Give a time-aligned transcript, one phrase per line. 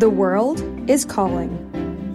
[0.00, 1.50] The world is calling.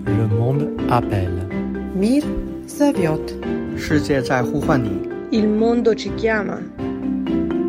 [0.05, 1.47] Le monde appelle.
[1.95, 2.23] Mir
[2.67, 3.33] зовет.
[3.77, 4.89] 世界在呼唤你。
[5.31, 6.59] Il mondo ci chiama.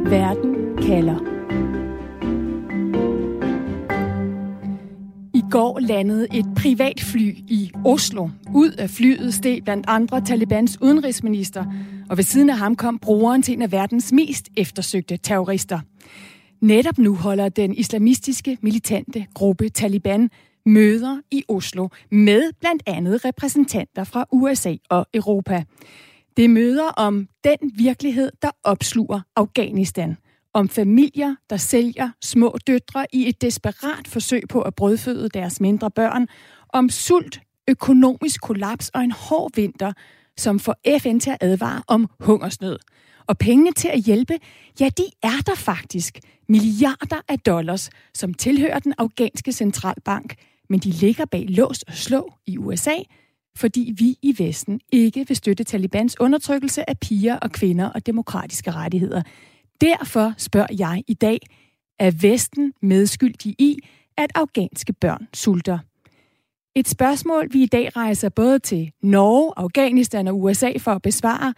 [0.05, 1.21] Verden kalder.
[5.35, 8.29] I går landede et privatfly i Oslo.
[8.55, 11.65] Ud af flyet steg blandt andre Talibans udenrigsminister,
[12.11, 15.79] og ved siden af ham kom brugeren til en af verdens mest eftersøgte terrorister.
[16.62, 20.30] Netop nu holder den islamistiske militante gruppe Taliban
[20.66, 25.64] møder i Oslo med blandt andet repræsentanter fra USA og Europa.
[26.38, 30.18] Det møder om den virkelighed, der opsluger Afghanistan.
[30.54, 35.92] Om familier, der sælger små døtre i et desperat forsøg på at brødføde deres mindre
[35.92, 36.28] børn.
[36.70, 39.94] Om sult, økonomisk kollaps og en hård vinter,
[40.38, 42.78] som får FN til at advare om hungersnød.
[43.28, 44.34] Og pengene til at hjælpe,
[44.80, 46.20] ja, de er der faktisk.
[46.50, 50.36] Milliarder af dollars, som tilhører den afghanske centralbank,
[50.70, 52.96] men de ligger bag lås og slå i USA,
[53.58, 58.72] fordi vi i Vesten ikke vil støtte Talibans undertrykkelse af piger og kvinder og demokratiske
[58.72, 59.22] rettigheder.
[59.82, 61.40] Derfor spørger jeg i dag,
[62.00, 63.78] er Vesten medskyldig i,
[64.18, 65.80] at afghanske børn sulter?
[66.76, 71.54] Et spørgsmål, vi i dag rejser både til Norge, Afghanistan og USA for at besvare.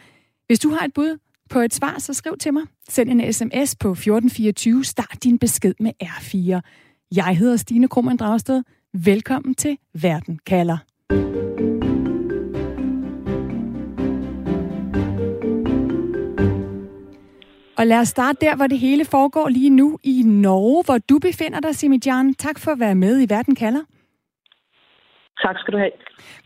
[0.47, 1.17] Hvis du har et bud
[1.53, 2.63] på et svar, så skriv til mig.
[2.89, 4.83] Send en sms på 1424.
[4.83, 6.59] Start din besked med R4.
[7.15, 8.63] Jeg hedder Stine Krummernd Dragsted.
[8.93, 10.77] Velkommen til Verden kalder.
[17.77, 21.19] Og lad os starte der, hvor det hele foregår lige nu i Norge, hvor du
[21.19, 22.33] befinder dig, Simidjan.
[22.33, 23.81] Tak for at være med i Verden kalder.
[25.43, 25.91] Tak skal du have.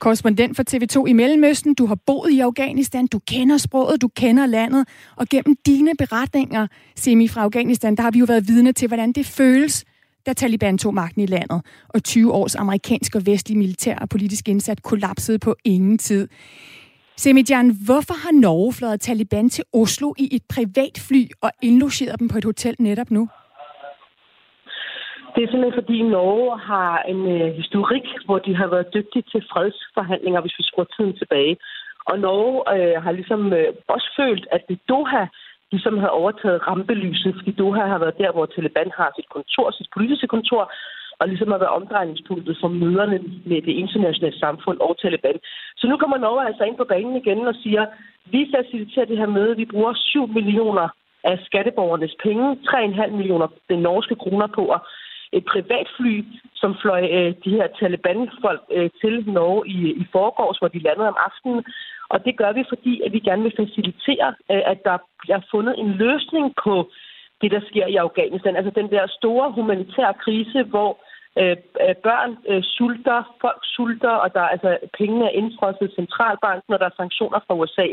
[0.01, 1.73] Korrespondent for TV2 i Mellemøsten.
[1.73, 4.87] Du har boet i Afghanistan, du kender sproget, du kender landet.
[5.15, 9.11] Og gennem dine beretninger, Semi fra Afghanistan, der har vi jo været vidne til, hvordan
[9.11, 9.85] det føles,
[10.25, 14.49] da Taliban tog magten i landet, og 20 års amerikansk og vestlig militær og politisk
[14.49, 16.27] indsat kollapsede på ingen tid.
[17.17, 22.27] Semidjan, hvorfor har Norge fløjet Taliban til Oslo i et privat fly og indlogeret dem
[22.27, 23.29] på et hotel netop nu?
[25.37, 29.41] Det er simpelthen fordi Norge har en øh, historik, hvor de har været dygtige til
[29.51, 31.57] fredsforhandlinger, hvis vi skruer tiden tilbage.
[32.09, 35.23] Og Norge øh, har ligesom øh, også følt, at det Doha
[35.71, 39.89] ligesom har overtaget rampelyset, fordi Doha har været der, hvor Taliban har sit kontor, sit
[39.95, 40.63] politiske kontor,
[41.19, 43.19] og ligesom har været omdrejningspunktet for møderne
[43.49, 45.37] med det internationale samfund og Taliban.
[45.79, 47.85] Så nu kommer Norge altså ind på banen igen og siger,
[48.33, 50.87] vi faciliterer det her møde, vi bruger 7 millioner
[51.23, 54.81] af skatteborgernes penge, 3,5 millioner den norske kroner på at
[55.37, 56.15] et privatfly,
[56.61, 61.07] som fløj øh, de her Taliban-folk øh, til Norge i, i forgårs, hvor de landede
[61.07, 61.63] om aftenen.
[62.09, 65.73] Og det gør vi, fordi at vi gerne vil facilitere, øh, at der bliver fundet
[65.79, 66.75] en løsning på
[67.41, 68.55] det, der sker i Afghanistan.
[68.55, 70.91] Altså den der store humanitære krise, hvor
[71.39, 76.79] øh, øh børn øh, sulter, folk sulter, og der altså pengene er indfrosset centralbanken, og
[76.79, 77.87] der er sanktioner fra USA.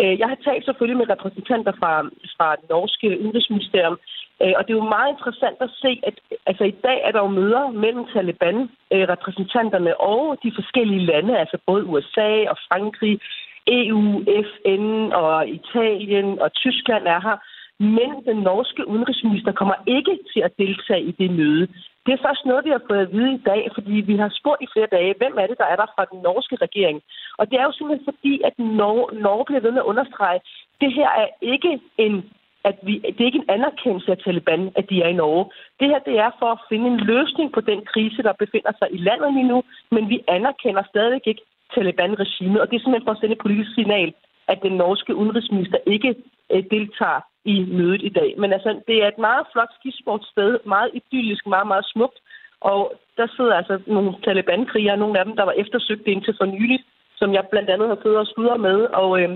[0.00, 1.92] Øh, jeg har talt selvfølgelig med repræsentanter fra,
[2.36, 3.98] fra det norske udenrigsministerium,
[4.42, 6.16] øh, og det er jo meget interessant at se, at
[6.46, 11.58] altså, i dag er der jo møder mellem Taliban-repræsentanterne øh, og de forskellige lande, altså
[11.66, 13.20] både USA og Frankrig,
[13.66, 17.36] EU, FN og Italien og Tyskland er her.
[17.80, 21.66] Men den norske udenrigsminister kommer ikke til at deltage i det møde.
[22.06, 24.62] Det er først noget, vi har fået at vide i dag, fordi vi har spurgt
[24.62, 27.02] i flere dage, hvem er det, der er der fra den norske regering.
[27.38, 30.40] Og det er jo simpelthen fordi, at Norge, Norge bliver ved med at understrege,
[30.80, 32.24] det her er ikke en
[32.64, 35.44] at vi, det er ikke en anerkendelse af Taliban, at de er i Norge.
[35.80, 38.88] Det her det er for at finde en løsning på den krise, der befinder sig
[38.90, 41.42] i landet lige nu, men vi anerkender stadig ikke
[41.74, 44.12] Taliban-regimet, og det er simpelthen for at sende et politisk signal,
[44.48, 46.14] at den norske udenrigsminister ikke
[46.52, 48.34] øh, deltager i mødet i dag.
[48.38, 52.18] Men altså, det er et meget flot skisportsted, meget idyllisk, meget, meget smukt,
[52.60, 56.84] og der sidder altså nogle Taliban-krigere, nogle af dem, der var eftersøgt indtil for nyligt,
[57.16, 59.28] som jeg blandt andet har fået og skudder med, og øh,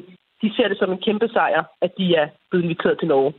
[0.42, 3.32] de ser det som en kæmpe sejr, at de er blevet inviteret til Norge.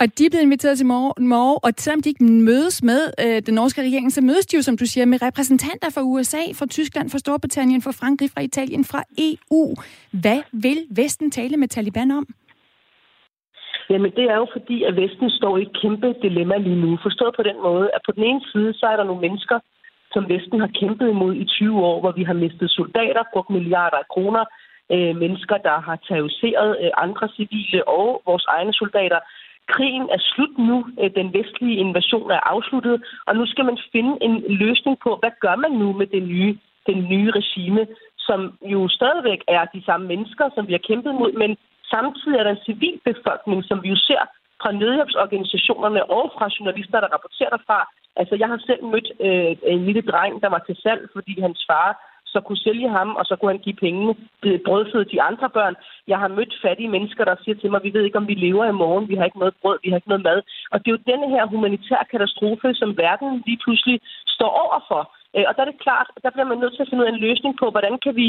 [0.00, 3.54] Og de er blevet inviteret til Norge, og selvom de ikke mødes med øh, den
[3.54, 7.10] norske regering, så mødes de jo, som du siger, med repræsentanter fra USA, fra Tyskland,
[7.10, 9.74] fra Storbritannien, fra Frankrig, fra Italien, fra EU.
[10.10, 12.26] Hvad vil Vesten tale med Taliban om?
[13.90, 16.98] Jamen, det er jo fordi, at Vesten står i et kæmpe dilemma lige nu.
[17.02, 19.58] Forstået på den måde, at på den ene side, så er der nogle mennesker,
[20.12, 23.96] som Vesten har kæmpet imod i 20 år, hvor vi har mistet soldater, brugt milliarder
[23.96, 24.44] af kroner,
[24.92, 29.20] øh, mennesker, der har terroriseret øh, andre civile og vores egne soldater.
[29.68, 30.86] Krigen er slut nu.
[31.00, 32.96] Øh, den vestlige invasion er afsluttet,
[33.26, 36.58] og nu skal man finde en løsning på, hvad gør man nu med det nye,
[36.86, 37.86] den nye regime,
[38.18, 41.56] som jo stadigvæk er de samme mennesker, som vi har kæmpet mod, men
[41.90, 44.22] samtidig er der en civilbefolkning, som vi jo ser
[44.62, 47.80] fra nødhjælpsorganisationerne og fra journalister, der rapporterer derfra,
[48.20, 51.64] Altså, jeg har selv mødt øh, en lille dreng, der var til salg, fordi hans
[51.70, 51.90] far
[52.26, 54.14] så kunne sælge ham, og så kunne han give pengene
[54.46, 55.74] øh, brødføde de andre børn.
[56.08, 58.64] Jeg har mødt fattige mennesker, der siger til mig, vi ved ikke, om vi lever
[58.68, 60.38] i morgen, vi har ikke noget brød, vi har ikke noget mad.
[60.72, 65.15] Og det er jo denne her humanitær katastrofe, som verden lige pludselig står overfor.
[65.36, 67.12] Øh, og der er det klart, der bliver man nødt til at finde ud af
[67.12, 68.26] en løsning på, hvordan kan vi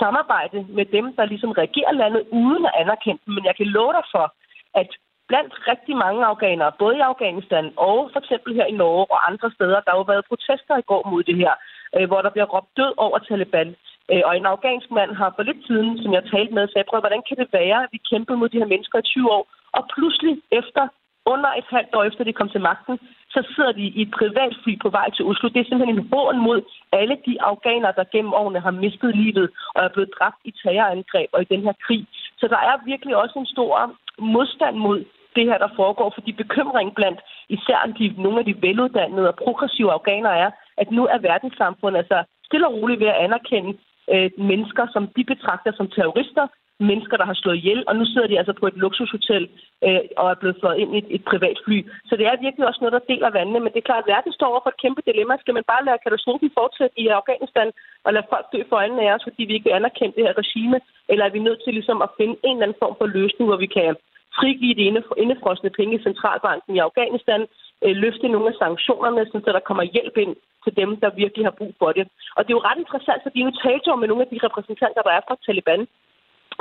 [0.00, 3.34] samarbejde med dem, der ligesom regerer landet uden at anerkende dem.
[3.34, 4.26] Men jeg kan love dig for,
[4.74, 4.90] at
[5.28, 9.50] blandt rigtig mange afghanere, både i Afghanistan og for eksempel her i Norge og andre
[9.56, 11.54] steder, der har jo været protester i går mod det her
[11.96, 13.68] øh, hvor der bliver råbt død over Taliban.
[14.12, 17.00] Øh, og en afghansk mand har for lidt siden, som jeg talte med, sagde, prøv,
[17.00, 19.44] hvordan kan det være, at vi kæmpede mod de her mennesker i 20 år,
[19.76, 20.84] og pludselig efter
[21.32, 22.96] under et halvt år efter de kom til magten,
[23.34, 25.48] så sidder de i et privatfly på vej til Oslo.
[25.48, 26.60] Det er simpelthen en hån mod
[26.92, 31.30] alle de afghanere, der gennem årene har mistet livet og er blevet dræbt i terrorangreb
[31.32, 32.06] og i den her krig.
[32.40, 33.74] Så der er virkelig også en stor
[34.18, 34.98] modstand mod
[35.36, 39.92] det her, der foregår, fordi bekymringen blandt især de, nogle af de veluddannede og progressive
[39.92, 43.78] afghanere er, at nu er verdenssamfundet altså stille og roligt ved at anerkende
[44.12, 46.46] øh, mennesker, som de betragter som terrorister,
[46.80, 49.44] mennesker, der har slået ihjel, og nu sidder de altså på et luksushotel
[49.86, 51.78] øh, og er blevet flået ind i et, et privat fly.
[52.08, 54.32] Så det er virkelig også noget, der deler vandene, men det er klart, at verden
[54.32, 55.34] står over for et kæmpe dilemma.
[55.40, 57.68] Skal man bare lade katastrofen fortsætte i Afghanistan
[58.04, 60.38] og lade folk dø for øjnene af os, fordi vi ikke vil anerkende det her
[60.42, 60.78] regime,
[61.10, 63.60] eller er vi nødt til ligesom at finde en eller anden form for løsning, hvor
[63.64, 63.96] vi kan
[64.38, 64.88] frigive de
[65.24, 67.40] indefrosne penge i centralbanken i Afghanistan,
[67.84, 70.34] øh, løfte nogle af sanktionerne, så der kommer hjælp ind
[70.64, 72.04] til dem, der virkelig har brug for det.
[72.36, 75.14] Og det er jo ret interessant, fordi nu talte med nogle af de repræsentanter, der
[75.14, 75.82] er fra Taliban,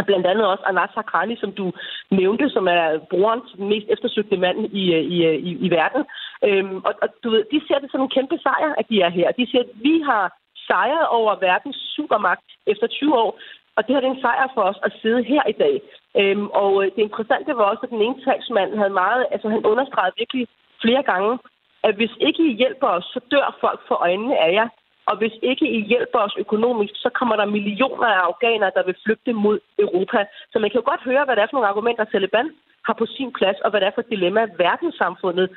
[0.06, 1.66] blandt andet også Anas Hakrani, som du
[2.12, 6.04] nævnte, som er brorens mest eftersøgte mand i, øh, i, øh, i, i verden.
[6.48, 9.10] Øhm, og, og du ved, de ser det som en kæmpe sejr, at de er
[9.10, 9.31] her.
[9.31, 10.25] De siger, at vi har
[10.68, 13.40] sejret over verdens supermagt efter 20 år,
[13.75, 15.75] og det her det er en sejr for os at sidde her i dag.
[16.19, 19.66] Øhm, og øh, det interessante var også, at den ene talsmand havde meget, altså han
[19.66, 20.48] understregede virkelig
[20.81, 21.40] flere gange,
[21.84, 24.68] at hvis ikke I hjælper os, så dør folk for øjnene af jer.
[25.10, 29.02] Og hvis ikke I hjælper os økonomisk, så kommer der millioner af afghanere, der vil
[29.06, 30.20] flygte mod Europa.
[30.52, 32.50] Så man kan jo godt høre, hvad det er for nogle argumenter, Taliban
[32.88, 35.48] har på sin plads, og hvad det er for et dilemma, verdenssamfundet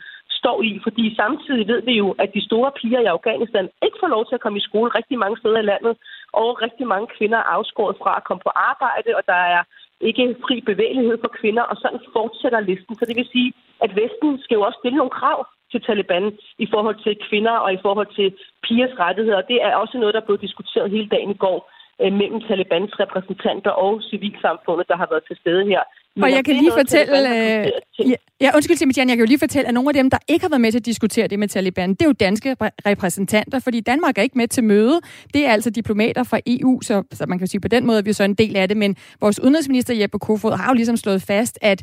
[0.40, 0.80] står i.
[0.86, 4.34] Fordi samtidig ved vi jo, at de store piger i Afghanistan ikke får lov til
[4.34, 5.94] at komme i skole rigtig mange steder i landet,
[6.32, 9.62] og rigtig mange kvinder er afskåret fra at komme på arbejde, og der er
[10.00, 12.94] ikke fri bevægelighed for kvinder, og sådan fortsætter listen.
[12.96, 13.52] Så det vil sige,
[13.84, 15.38] at Vesten skal jo også stille nogle krav
[15.76, 16.24] til Taliban
[16.64, 18.28] i forhold til kvinder og i forhold til
[18.66, 19.40] pigers rettigheder.
[19.52, 21.58] Det er også noget, der blev diskuteret hele dagen i går
[22.02, 25.82] øh, mellem Talibans repræsentanter og civilsamfundet, der har været til stede her.
[26.14, 27.18] Men og jeg kan lige fortælle...
[27.34, 27.66] Øh,
[28.12, 30.44] ja, ja, undskyld, Sebastian, jeg kan jo lige fortælle, at nogle af dem, der ikke
[30.44, 32.56] har været med til at diskutere det med Taliban, det er jo danske
[32.86, 35.00] repræsentanter, fordi Danmark er ikke med til møde.
[35.34, 38.04] Det er altså diplomater fra EU, så, så man kan sige på den måde, at
[38.04, 40.96] vi er så en del af det, men vores udenrigsminister Jeppe Kofod har jo ligesom
[40.96, 41.82] slået fast, at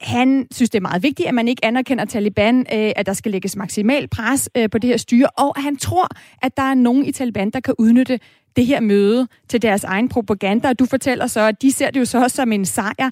[0.00, 3.32] han synes, det er meget vigtigt, at man ikke anerkender Taliban, øh, at der skal
[3.32, 6.08] lægges maksimal pres øh, på det her styre, og at han tror,
[6.42, 8.20] at der er nogen i Taliban, der kan udnytte
[8.56, 12.00] det her møde til deres egen propaganda, og du fortæller så, at de ser det
[12.00, 13.10] jo så også som en sejr.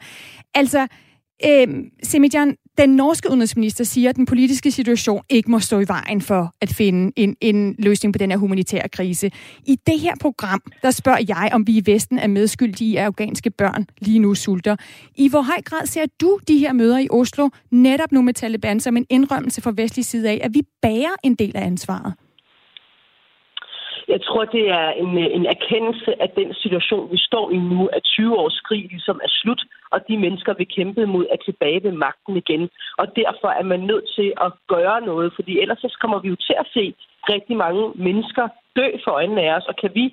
[0.55, 0.87] Altså,
[1.47, 1.69] øh,
[2.03, 6.55] Semidjan, den norske udenrigsminister siger, at den politiske situation ikke må stå i vejen for
[6.61, 9.31] at finde en, en løsning på den her humanitære krise.
[9.67, 13.05] I det her program, der spørger jeg, om vi i Vesten er medskyldige i, at
[13.05, 14.77] afghanske børn lige nu sulter.
[15.17, 18.81] I hvor høj grad ser du de her møder i Oslo, netop nu med Taliban,
[18.81, 22.15] som en indrømmelse fra vestlig side af, at vi bærer en del af ansvaret?
[24.09, 27.87] Jeg tror, det er en, øh, en erkendelse af den situation, vi står i nu,
[27.87, 31.83] at 20 års krig ligesom er slut, og de mennesker, vi kæmpede mod, er tilbage
[31.83, 32.69] ved magten igen.
[32.99, 36.37] Og derfor er man nødt til at gøre noget, fordi ellers så kommer vi jo
[36.37, 36.95] til at se
[37.33, 40.05] rigtig mange mennesker dø for øjnene af os, og kan vi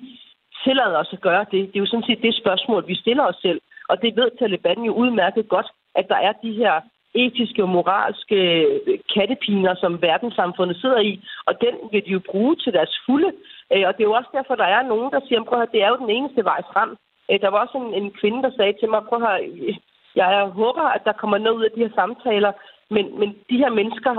[0.64, 1.60] tillade os at gøre det?
[1.68, 3.60] Det er jo sådan set det spørgsmål, vi stiller os selv.
[3.88, 6.74] Og det ved Taliban jo udmærket godt, at der er de her
[7.14, 8.38] etiske og moralske
[8.86, 13.32] øh, kattepiner, som verdenssamfundet sidder i, og den vil de jo bruge til deres fulde.
[13.72, 15.88] Øh, og det er jo også derfor, der er nogen, der siger, at det er
[15.88, 16.90] jo den eneste vej frem.
[17.30, 19.76] Øh, der var også en, en kvinde, der sagde til mig, prøv at øh,
[20.20, 20.28] jeg
[20.60, 22.52] håber, at der kommer noget ud af de her samtaler,
[22.90, 24.12] men, men de her mennesker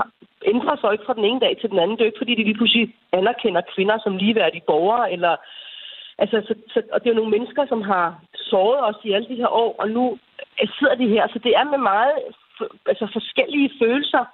[0.52, 1.96] ændrer sig ikke fra den ene dag til den anden.
[1.96, 5.36] Det er jo ikke, fordi de lige pludselig anerkender kvinder som ligeværdige borgere, eller
[6.22, 9.28] Altså, så, så, og det er jo nogle mennesker, som har såret os i alle
[9.28, 10.18] de her år, og nu
[10.78, 11.28] sidder de her.
[11.28, 12.12] Så det er med meget
[12.86, 14.24] altså, forskellige følelser,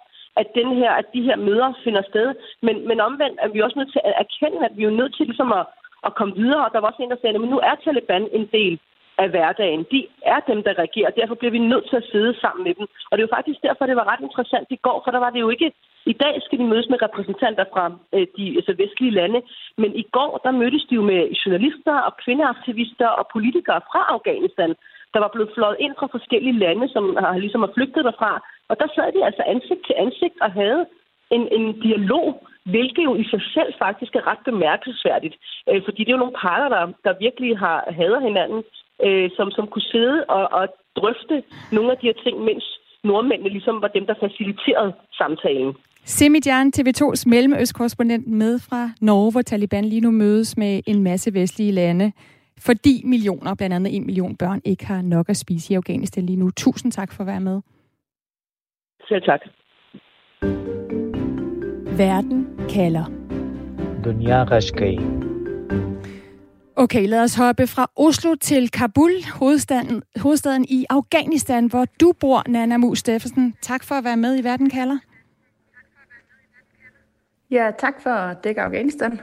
[0.41, 2.35] at, den her, at de her møder finder sted.
[2.67, 5.26] Men, men omvendt er vi også nødt til at erkende, at vi er nødt til
[5.26, 5.67] ligesom at,
[6.07, 6.64] at komme videre.
[6.67, 8.75] Og der var også en, der sagde, at nu er Taliban en del
[9.19, 9.87] af hverdagen.
[9.93, 12.75] De er dem, der regerer, og derfor bliver vi nødt til at sidde sammen med
[12.79, 12.87] dem.
[13.09, 15.31] Og det er jo faktisk derfor, det var ret interessant i går, for der var
[15.31, 15.73] det jo ikke...
[16.07, 19.43] I dag skal de mødes med repræsentanter fra øh, de altså vestlige lande,
[19.76, 24.75] men i går, der mødtes de jo med journalister og kvindeaktivister og politikere fra Afghanistan,
[25.14, 28.31] der var blevet fløjet ind fra forskellige lande, som har ligesom har flygtet derfra.
[28.71, 30.83] Og der sad de altså ansigt til ansigt og havde
[31.37, 32.26] en, en dialog
[32.73, 35.37] hvilket jo i sig selv faktisk er ret bemærkelsesværdigt.
[35.68, 38.61] Øh, fordi det er jo nogle parter, der, der virkelig har hader hinanden,
[39.06, 40.64] øh, som, som kunne sidde og, og
[40.99, 41.37] drøfte
[41.73, 42.64] nogle af de her ting, mens
[43.04, 45.73] nordmændene ligesom var dem, der faciliterede samtalen.
[46.04, 51.73] Semidjan, TV2's mellemøstkorrespondent med fra Norge, hvor Taliban lige nu mødes med en masse vestlige
[51.73, 52.12] lande,
[52.59, 56.37] fordi millioner, blandt andet en million børn, ikke har nok at spise i Afghanistan lige
[56.37, 56.50] nu.
[56.50, 57.61] Tusind tak for at være med.
[59.08, 59.40] Selv tak.
[61.99, 63.04] Verden kalder.
[64.04, 64.99] Dunia Rashkei.
[66.76, 72.42] Okay, lad os hoppe fra Oslo til Kabul, hovedstaden, hovedstaden i Afghanistan, hvor du bor,
[72.49, 73.54] Nana Mus Steffensen.
[73.62, 74.99] Tak for at være med i Verden kalder.
[77.50, 79.20] Ja, tak for at dække Afghanistan.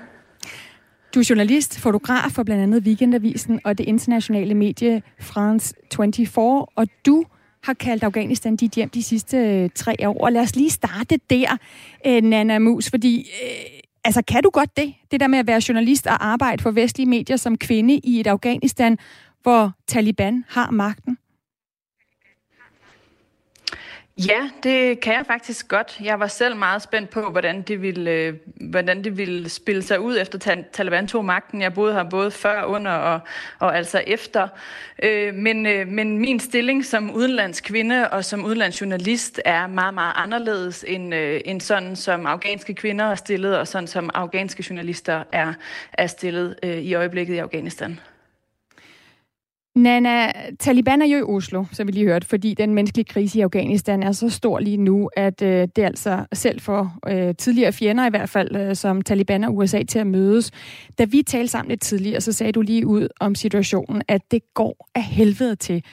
[1.15, 6.87] Du er journalist, fotograf for blandt andet Weekendavisen og det internationale medie France 24, og
[7.05, 7.23] du
[7.63, 10.23] har kaldt Afghanistan dit hjem de sidste øh, tre år.
[10.23, 11.57] Og lad os lige starte der,
[12.07, 14.93] øh, Nana Mus, fordi øh, altså, kan du godt det?
[15.11, 18.27] Det der med at være journalist og arbejde for vestlige medier som kvinde i et
[18.27, 18.97] Afghanistan,
[19.41, 21.17] hvor Taliban har magten?
[24.17, 25.97] Ja, det kan jeg faktisk godt.
[26.03, 28.33] Jeg var selv meget spændt på, hvordan det ville, øh,
[28.69, 31.61] hvordan det ville spille sig ud efter Taliban tog magten.
[31.61, 33.19] Jeg boede her både før, under og,
[33.59, 34.47] og altså efter.
[35.03, 40.13] Øh, men, øh, men min stilling som udenlandsk kvinde og som udenlandsjournalist er meget, meget
[40.15, 45.23] anderledes end, øh, end sådan, som afghanske kvinder er stillet, og sådan som afghanske journalister
[45.31, 45.53] er,
[45.93, 47.99] er stillet øh, i øjeblikket i Afghanistan.
[49.75, 53.41] Nana, Taliban er jo i Oslo, som vi lige hørte, fordi den menneskelige krise i
[53.41, 58.07] Afghanistan er så stor lige nu, at øh, det altså selv for øh, tidligere fjender
[58.07, 60.51] i hvert fald, øh, som Taliban og USA til at mødes.
[60.97, 64.41] Da vi talte sammen lidt tidligere, så sagde du lige ud om situationen, at det
[64.53, 65.83] går af helvede til.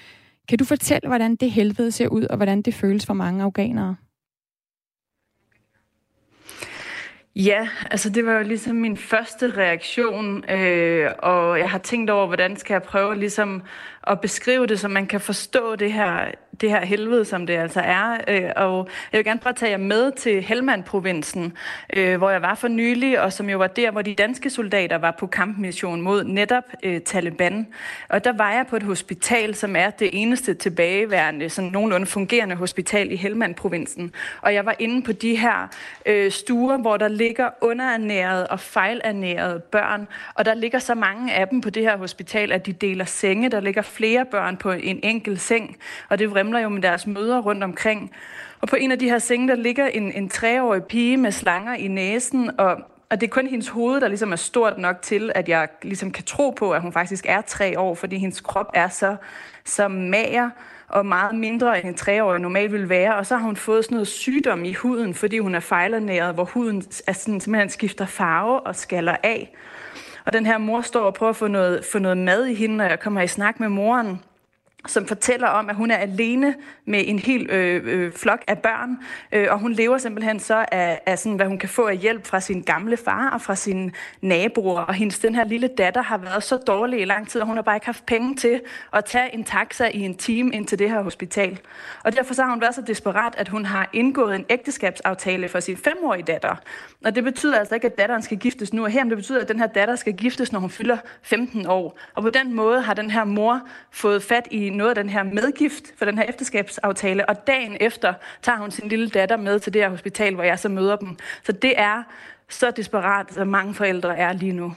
[0.49, 3.97] Kan du fortælle, hvordan det helvede ser ud, og hvordan det føles for mange afghanere?
[7.39, 12.27] Ja, altså det var jo ligesom min første reaktion, øh, og jeg har tænkt over,
[12.27, 13.63] hvordan skal jeg prøve ligesom
[14.07, 16.31] at beskrive det, så man kan forstå det her,
[16.61, 18.17] det her helvede, som det altså er.
[18.29, 21.53] Øh, og jeg vil gerne prøve at tage jer med til Helmand-provinsen,
[21.97, 24.99] øh, hvor jeg var for nylig, og som jo var der, hvor de danske soldater
[24.99, 27.67] var på kampmission mod netop øh, Taliban.
[28.09, 32.57] Og der var jeg på et hospital, som er det eneste tilbageværende, sådan nogenlunde fungerende
[32.57, 34.13] hospital i Helmand-provinsen.
[34.41, 35.69] Og jeg var inde på de her
[36.07, 41.49] øh, stuer, hvor der ligger underernærede og fejlernærede børn, og der ligger så mange af
[41.49, 43.49] dem på det her hospital, at de deler senge.
[43.49, 45.77] Der ligger flere børn på en enkelt seng,
[46.09, 48.11] og det vrimler jo med deres møder rundt omkring.
[48.61, 51.75] Og på en af de her senge, der ligger en, en treårig pige med slanger
[51.75, 52.77] i næsen, og
[53.11, 56.11] og det er kun hendes hoved, der ligesom er stort nok til, at jeg ligesom
[56.11, 59.17] kan tro på, at hun faktisk er tre år, fordi hendes krop er så,
[59.65, 60.51] så mager
[60.89, 63.17] og meget mindre end en treårig normalt vil være.
[63.17, 66.45] Og så har hun fået sådan noget sygdom i huden, fordi hun er fejlernæret, hvor
[66.45, 69.55] huden er sådan, simpelthen skifter farve og skaller af.
[70.27, 72.85] Og den her mor står og prøver at få noget, få noget mad i hende,
[72.85, 74.21] og jeg kommer i snak med moren
[74.91, 76.55] som fortæller om, at hun er alene
[76.85, 78.99] med en hel øh, øh, flok af børn,
[79.33, 82.27] øh, og hun lever simpelthen så af, af sådan, hvad hun kan få af hjælp
[82.27, 83.93] fra sin gamle far og fra sine
[84.23, 84.81] naboer.
[84.81, 87.57] Og hendes den her lille datter har været så dårlig i lang tid, at hun
[87.57, 88.61] har bare ikke haft penge til
[88.93, 91.59] at tage en taxa i en time ind til det her hospital.
[92.05, 95.61] Og derfor så har hun været så desperat, at hun har indgået en ægteskabsaftale for
[95.61, 96.57] sin femårige datter.
[97.05, 99.41] Og det betyder altså ikke, at datteren skal giftes nu og her, men det betyder,
[99.41, 101.99] at den her datter skal giftes, når hun fylder 15 år.
[102.15, 105.23] Og på den måde har den her mor fået fat i noget af den her
[105.23, 109.75] medgift for den her efterskabsaftale, og dagen efter tager hun sin lille datter med til
[109.75, 111.17] det her hospital, hvor jeg så møder dem.
[111.43, 112.03] Så det er
[112.49, 114.75] så desperat, som mange forældre er lige nu.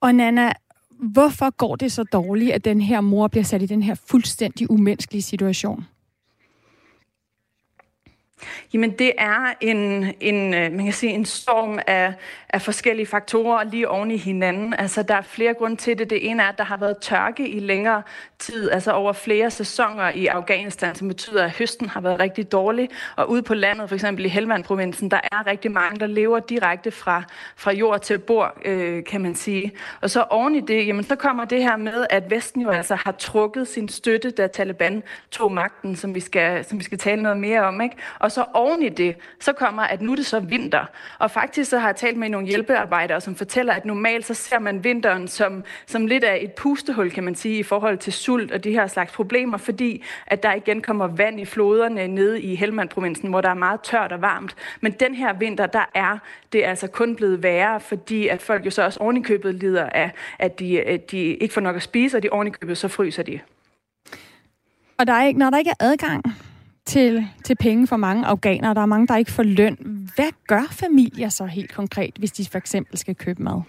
[0.00, 0.52] Og Nana,
[0.90, 4.70] hvorfor går det så dårligt, at den her mor bliver sat i den her fuldstændig
[4.70, 5.84] umenneskelige situation?
[8.72, 12.14] Jamen det er en, en, øh, man kan sige, en storm af,
[12.48, 14.74] af forskellige faktorer lige oven i hinanden.
[14.74, 16.10] Altså der er flere grunde til det.
[16.10, 18.02] Det ene er, at der har været tørke i længere
[18.42, 22.88] tid, altså over flere sæsoner i Afghanistan, som betyder, at høsten har været rigtig dårlig.
[23.16, 26.90] Og ude på landet, for eksempel i Helmand-provinsen, der er rigtig mange, der lever direkte
[26.90, 27.22] fra,
[27.56, 29.72] fra jord til bord, øh, kan man sige.
[30.00, 32.94] Og så oven i det, jamen så kommer det her med, at Vesten jo altså
[32.94, 37.22] har trukket sin støtte, da Taliban tog magten, som vi skal, som vi skal tale
[37.22, 37.80] noget mere om.
[37.80, 37.96] Ikke?
[38.18, 40.84] Og så oven i det, så kommer, at nu er det så vinter.
[41.18, 44.58] Og faktisk så har jeg talt med nogle hjælpearbejdere, som fortæller, at normalt så ser
[44.58, 48.52] man vinteren som, som lidt af et pustehul, kan man sige, i forhold til sult
[48.52, 52.54] og de her slags problemer, fordi at der igen kommer vand i floderne nede i
[52.54, 54.54] Helmand-provinsen, hvor der er meget tørt og varmt.
[54.80, 56.18] Men den her vinter, der er
[56.52, 60.10] det er altså kun blevet værre, fordi at folk jo så også ovenikøbet lider af,
[60.38, 63.40] at de, at de ikke får nok at spise, og de ovenikøbet så fryser de.
[64.98, 66.24] Og der er ikke, når der ikke er adgang
[66.86, 68.74] til, til penge for mange afghanere.
[68.74, 70.08] Der er mange, der ikke får løn.
[70.14, 73.62] Hvad gør familier så helt konkret, hvis de for eksempel skal købe mad?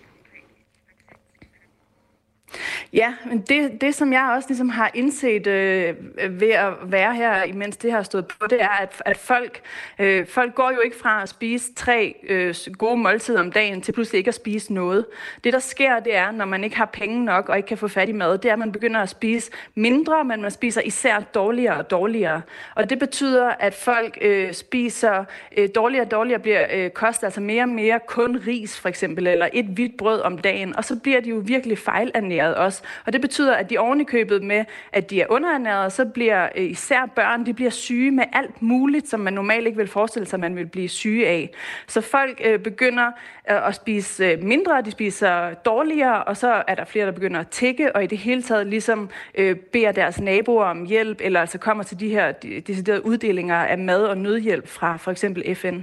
[2.94, 5.96] Ja, men det, det som jeg også ligesom har indset øh,
[6.30, 9.62] ved at være her, imens det har stået på, det er, at, at folk,
[10.00, 13.92] øh, folk går jo ikke fra at spise tre øh, gode måltider om dagen til
[13.92, 15.06] pludselig ikke at spise noget.
[15.44, 17.88] Det, der sker, det er, når man ikke har penge nok og ikke kan få
[17.88, 21.20] fat i mad, det er, at man begynder at spise mindre, men man spiser især
[21.20, 22.42] dårligere og dårligere.
[22.76, 25.24] Og det betyder, at folk øh, spiser
[25.58, 29.28] øh, dårligere og dårligere, bliver øh, koster altså mere og mere kun ris for eksempel,
[29.28, 32.84] eller et hvidt brød om dagen, og så bliver de jo virkelig fejlernæret også.
[33.06, 37.06] Og det betyder, at de ovenikøbet med, at de er underernæret, så bliver øh, især
[37.16, 40.56] børn, de bliver syge med alt muligt, som man normalt ikke vil forestille sig, man
[40.56, 41.50] vil blive syge af.
[41.88, 43.06] Så folk øh, begynder
[43.50, 47.40] øh, at spise øh, mindre, de spiser dårligere, og så er der flere, der begynder
[47.40, 51.40] at tække, og i det hele taget ligesom øh, beder deres naboer om hjælp, eller
[51.40, 52.32] altså kommer til de her
[52.68, 55.82] deciderede uddelinger af mad og nødhjælp fra for eksempel FN.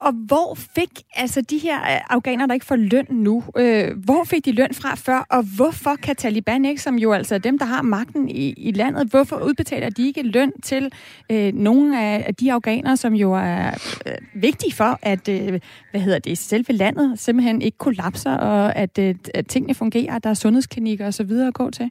[0.00, 4.24] Og hvor fik altså de her øh, afghaner, der ikke får løn nu, øh, hvor
[4.24, 7.58] fik de løn fra før, og hvorfor kan Taliban ikke, som jo altså er dem,
[7.58, 10.92] der har magten i, i landet, hvorfor udbetaler de ikke løn til
[11.30, 13.66] øh, nogle af de afghanere, som jo er
[14.06, 18.98] øh, vigtige for, at, øh, hvad hedder det, selve landet simpelthen ikke kollapser, og at,
[18.98, 21.30] øh, at tingene fungerer, at der er sundhedsklinikker osv.
[21.30, 21.90] at gå til?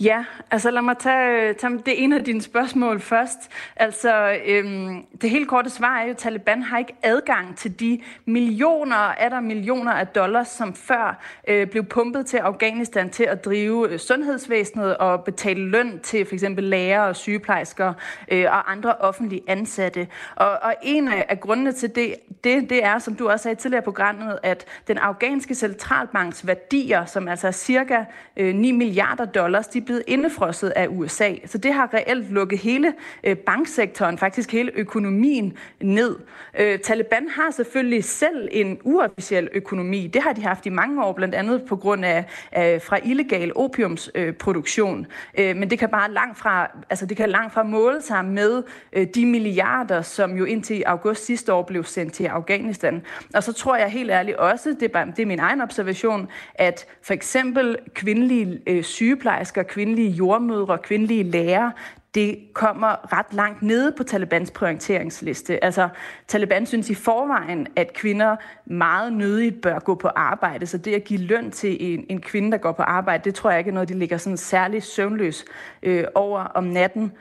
[0.00, 3.38] Ja, altså lad mig tage, tage det ene af dine spørgsmål først.
[3.76, 8.00] Altså, øhm, det helt korte svar er jo, at Taliban har ikke adgang til de
[8.24, 13.44] millioner, er der millioner af dollars, som før øh, blev pumpet til Afghanistan til at
[13.44, 17.92] drive øh, sundhedsvæsenet og betale løn til for eksempel læger og sygeplejersker
[18.28, 20.08] øh, og andre offentlige ansatte.
[20.36, 23.56] Og, og en af, af grundene til det, det, det er, som du også sagde
[23.56, 28.04] tidligere på programmet, at den afghanske centralbanks værdier, som altså er cirka
[28.36, 31.34] øh, 9 milliarder dollars, de blevet indefrosset af USA.
[31.46, 32.92] Så det har reelt lukket hele
[33.24, 36.16] øh, banksektoren, faktisk hele økonomien ned.
[36.58, 40.06] Øh, Taliban har selvfølgelig selv en uofficiel økonomi.
[40.06, 43.52] Det har de haft i mange år, blandt andet på grund af, af fra illegal
[43.56, 45.06] opiumsproduktion.
[45.38, 48.62] Øh, men det kan bare langt fra, altså det kan langt fra måle sig med
[48.92, 53.02] øh, de milliarder, som jo indtil august sidste år blev sendt til Afghanistan.
[53.34, 56.28] Og så tror jeg helt ærligt også, det er, bare, det er min egen observation,
[56.54, 61.72] at for eksempel kvindelige øh, sygeplejersker, kvindelige jordmødre, kvindelige lærere,
[62.14, 65.64] det kommer ret langt nede på Talibans prioriteringsliste.
[65.64, 65.88] Altså,
[66.28, 71.04] Taliban synes i forvejen, at kvinder meget nødigt bør gå på arbejde, så det at
[71.04, 73.74] give løn til en, en kvinde, der går på arbejde, det tror jeg ikke er
[73.74, 75.44] noget, de ligger sådan særligt søvnløs
[75.82, 77.12] øh, over om natten.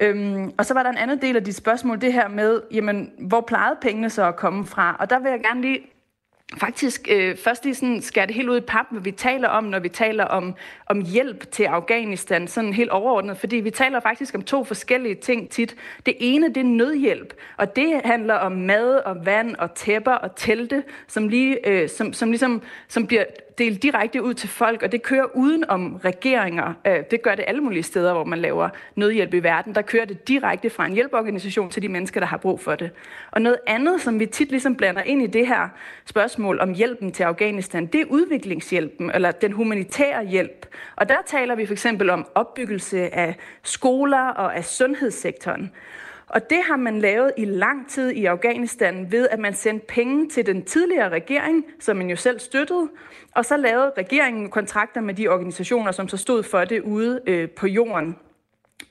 [0.00, 3.10] Øhm, og så var der en anden del af dit spørgsmål, det her med, jamen,
[3.18, 4.96] hvor plejede pengene så at komme fra?
[5.00, 5.80] Og der vil jeg gerne lige
[6.56, 9.64] faktisk øh, først lige sådan skære det helt ud i pap, hvad vi taler om,
[9.64, 10.54] når vi taler om,
[10.86, 15.50] om hjælp til Afghanistan, sådan helt overordnet, fordi vi taler faktisk om to forskellige ting
[15.50, 15.76] tit.
[16.06, 20.36] Det ene, det er nødhjælp, og det handler om mad og vand og tæpper og
[20.36, 23.24] telte, som, lige, øh, som, som, ligesom, som bliver
[23.58, 26.74] delt direkte ud til folk, og det kører uden om regeringer.
[26.86, 29.74] Øh, det gør det alle mulige steder, hvor man laver nødhjælp i verden.
[29.74, 32.90] Der kører det direkte fra en hjælpeorganisation til de mennesker, der har brug for det.
[33.30, 35.68] Og noget andet, som vi tit ligesom blander ind i det her
[36.06, 40.66] spørgsmål om hjælpen til Afghanistan, det er udviklingshjælpen, eller den humanitære hjælp.
[40.96, 45.72] Og der taler vi for eksempel om opbyggelse af skoler og af sundhedssektoren.
[46.32, 50.28] Og det har man lavet i lang tid i Afghanistan ved, at man sendte penge
[50.28, 52.88] til den tidligere regering, som man jo selv støttede,
[53.34, 57.50] og så lavede regeringen kontrakter med de organisationer, som så stod for det ude øh,
[57.50, 58.16] på jorden.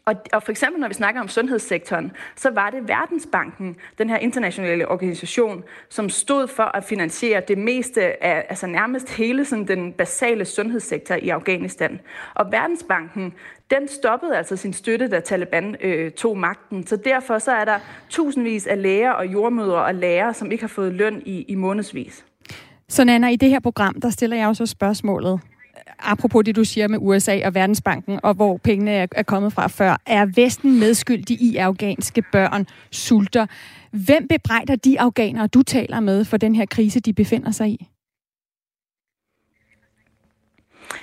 [0.06, 4.18] Og, og for eksempel, når vi snakker om sundhedssektoren, så var det Verdensbanken, den her
[4.18, 9.94] internationale organisation, som stod for at finansiere det meste af, altså nærmest hele sådan, den
[9.94, 12.00] basale sundhedssektor i Afghanistan.
[12.34, 13.34] Og Verdensbanken,
[13.72, 16.88] den stoppede altså sin støtte, da Taliban øh, tog magten.
[16.88, 20.68] Så derfor så er der tusindvis af læger og jordmødre og lærere, som ikke har
[20.68, 22.26] fået løn i, i månedsvis.
[22.90, 25.40] Så Nana, i det her program, der stiller jeg også spørgsmålet,
[26.00, 30.02] apropos det, du siger med USA og Verdensbanken, og hvor pengene er kommet fra før,
[30.06, 33.46] er Vesten medskyldig i afghanske børn sulter?
[33.92, 37.88] Hvem bebrejder de afghanere, du taler med, for den her krise, de befinder sig i?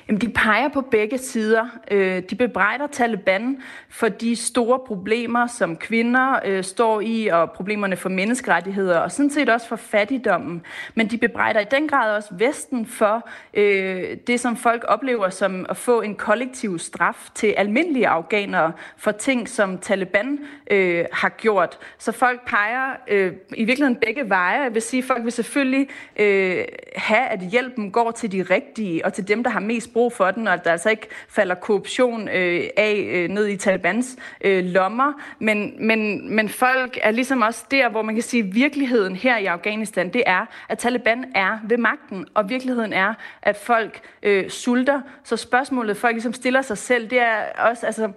[0.09, 1.66] Jamen, de peger på begge sider.
[1.90, 7.97] Øh, de bebrejder Taliban for de store problemer, som kvinder øh, står i, og problemerne
[7.97, 10.62] for menneskerettigheder, og sådan set også for fattigdommen.
[10.94, 15.66] Men de bebrejder i den grad også Vesten for øh, det, som folk oplever som
[15.68, 20.38] at få en kollektiv straf til almindelige afghanere for ting, som Taliban
[20.71, 21.79] øh, har gjort.
[21.99, 24.61] Så folk peger øh, i virkeligheden begge veje.
[24.61, 26.64] Jeg vil sige, at folk vil selvfølgelig øh,
[26.97, 30.12] have, at hjælpen går til de rigtige, og til dem, der har mest mest brug
[30.12, 34.16] for den, og at der altså ikke falder korruption øh, af øh, ned i Talibans
[34.40, 35.12] øh, lommer.
[35.38, 39.38] Men, men, men folk er ligesom også der, hvor man kan sige, at virkeligheden her
[39.38, 44.50] i Afghanistan, det er, at Taliban er ved magten, og virkeligheden er, at folk øh,
[44.50, 45.00] sulter.
[45.24, 48.12] Så spørgsmålet, folk ligesom stiller sig selv, det er også, altså,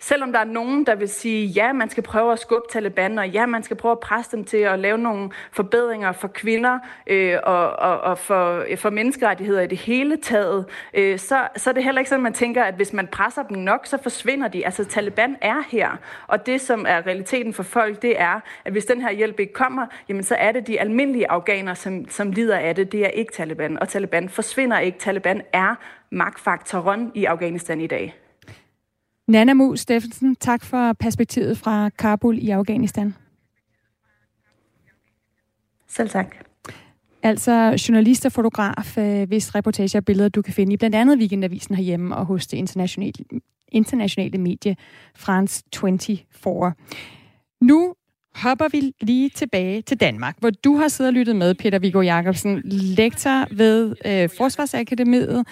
[0.00, 3.28] Selvom der er nogen, der vil sige, ja, man skal prøve at skubbe Taliban, og
[3.28, 7.38] ja, man skal prøve at presse dem til at lave nogle forbedringer for kvinder øh,
[7.42, 11.84] og, og, og for, for menneskerettigheder i det hele taget, øh, så, så er det
[11.84, 14.64] heller ikke sådan, at man tænker, at hvis man presser dem nok, så forsvinder de.
[14.64, 15.90] Altså, Taliban er her,
[16.26, 19.52] og det, som er realiteten for folk, det er, at hvis den her hjælp ikke
[19.52, 22.92] kommer, jamen så er det de almindelige afghanere, som, som lider af det.
[22.92, 24.98] Det er ikke Taliban, og Taliban forsvinder ikke.
[24.98, 25.74] Taliban er
[26.10, 28.27] magtfaktoren i Afghanistan i dag.
[29.28, 33.14] Nana Mu Steffensen, tak for perspektivet fra Kabul i Afghanistan.
[35.88, 36.36] Selv tak.
[37.22, 41.18] Altså journalist og fotograf, øh, hvis reportager og billeder, du kan finde i blandt andet
[41.18, 43.24] Weekendavisen herhjemme og hos det internationale,
[43.68, 44.76] internationale medie
[45.16, 46.72] France 24.
[47.60, 47.94] Nu
[48.34, 52.00] hopper vi lige tilbage til Danmark, hvor du har siddet og lyttet med, Peter Viggo
[52.00, 55.46] Jacobsen, lektor ved øh, Forsvarsakademiet,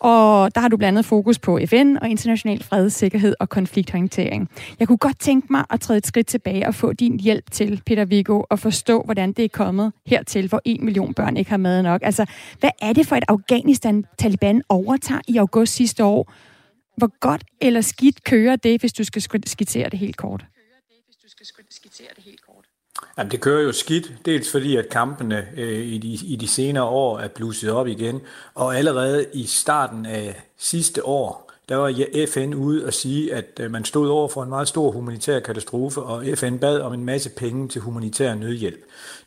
[0.00, 4.48] og der har du blandt andet fokus på FN og international fred, sikkerhed og konflikthåndtering.
[4.78, 7.82] Jeg kunne godt tænke mig at træde et skridt tilbage og få din hjælp til,
[7.86, 11.56] Peter Viggo, og forstå, hvordan det er kommet hertil, hvor en million børn ikke har
[11.56, 12.00] mad nok.
[12.04, 12.26] Altså,
[12.60, 16.32] hvad er det for et Afghanistan, Taliban overtager i august sidste år?
[16.96, 20.44] Hvor godt eller skidt kører det, hvis du skal skitsere det helt kort?
[21.70, 22.64] skitsere det helt kort.
[23.18, 26.84] Jamen, det kører jo skidt, dels fordi, at kampene øh, i, de, i de senere
[26.84, 28.20] år er blusset op igen,
[28.54, 31.94] og allerede i starten af sidste år, der var
[32.28, 36.02] FN ude og sige, at øh, man stod over for en meget stor humanitær katastrofe,
[36.02, 38.80] og FN bad om en masse penge til humanitær nødhjælp.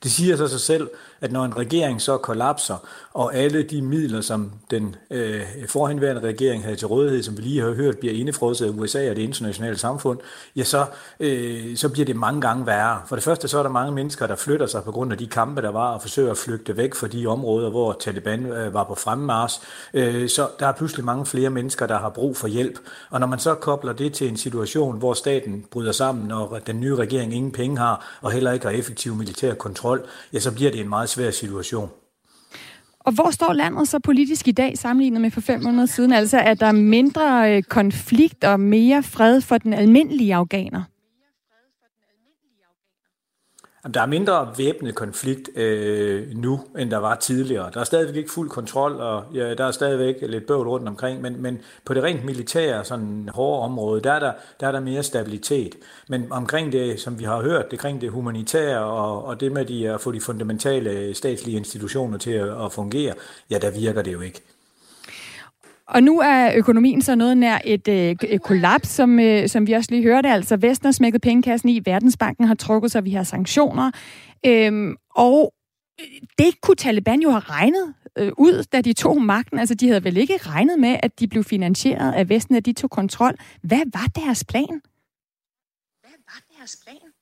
[0.04, 0.90] Det siger så sig selv,
[1.24, 2.78] at når en regering så kollapser,
[3.14, 7.62] og alle de midler, som den øh, forhenværende regering havde til rådighed, som vi lige
[7.62, 10.20] har hørt, bliver indefrosset af USA og det internationale samfund,
[10.56, 10.86] ja, så,
[11.20, 13.02] øh, så bliver det mange gange værre.
[13.08, 15.28] For det første så er der mange mennesker, der flytter sig på grund af de
[15.28, 18.84] kampe, der var, og forsøger at flygte væk fra de områder, hvor Taliban øh, var
[18.84, 19.62] på fremmars.
[19.94, 22.80] Øh, så der er pludselig mange flere mennesker, der har brug for hjælp.
[23.10, 26.80] Og når man så kobler det til en situation, hvor staten bryder sammen, og den
[26.80, 30.72] nye regering ingen penge har, og heller ikke har effektiv militær kontrol, ja, så bliver
[30.72, 31.90] det en meget svær situation.
[33.00, 36.14] Og hvor står landet så politisk i dag sammenlignet med for fem måneder siden?
[36.14, 40.84] Altså er der mindre øh, konflikt og mere fred for den almindelige afghaner?
[43.92, 47.72] Der er mindre væbnet konflikt øh, nu, end der var tidligere.
[47.74, 51.22] Der er stadigvæk ikke fuld kontrol, og ja, der er stadigvæk lidt bøvl rundt omkring,
[51.22, 54.80] men, men på det rent militære, sådan hårde område, der er der, der er der
[54.80, 55.76] mere stabilitet.
[56.08, 59.66] Men omkring det, som vi har hørt, det kring det humanitære og, og det med
[59.66, 63.14] de, at få de fundamentale statslige institutioner til at, at fungere,
[63.50, 64.42] ja, der virker det jo ikke.
[65.88, 69.74] Og nu er økonomien så noget nær et, øh, et kollaps, som, øh, som vi
[69.74, 70.30] også lige hørte.
[70.30, 73.92] Altså Vesten har smækket pengekassen i, Verdensbanken har trukket sig, vi har sanktioner.
[74.46, 75.54] Øhm, og
[76.02, 79.60] øh, det kunne Taliban jo have regnet øh, ud, da de tog magten.
[79.60, 82.74] Altså de havde vel ikke regnet med, at de blev finansieret af Vesten, at de
[82.74, 83.36] tog kontrol.
[83.62, 84.82] Hvad var deres plan?
[86.02, 87.13] Hvad var deres plan?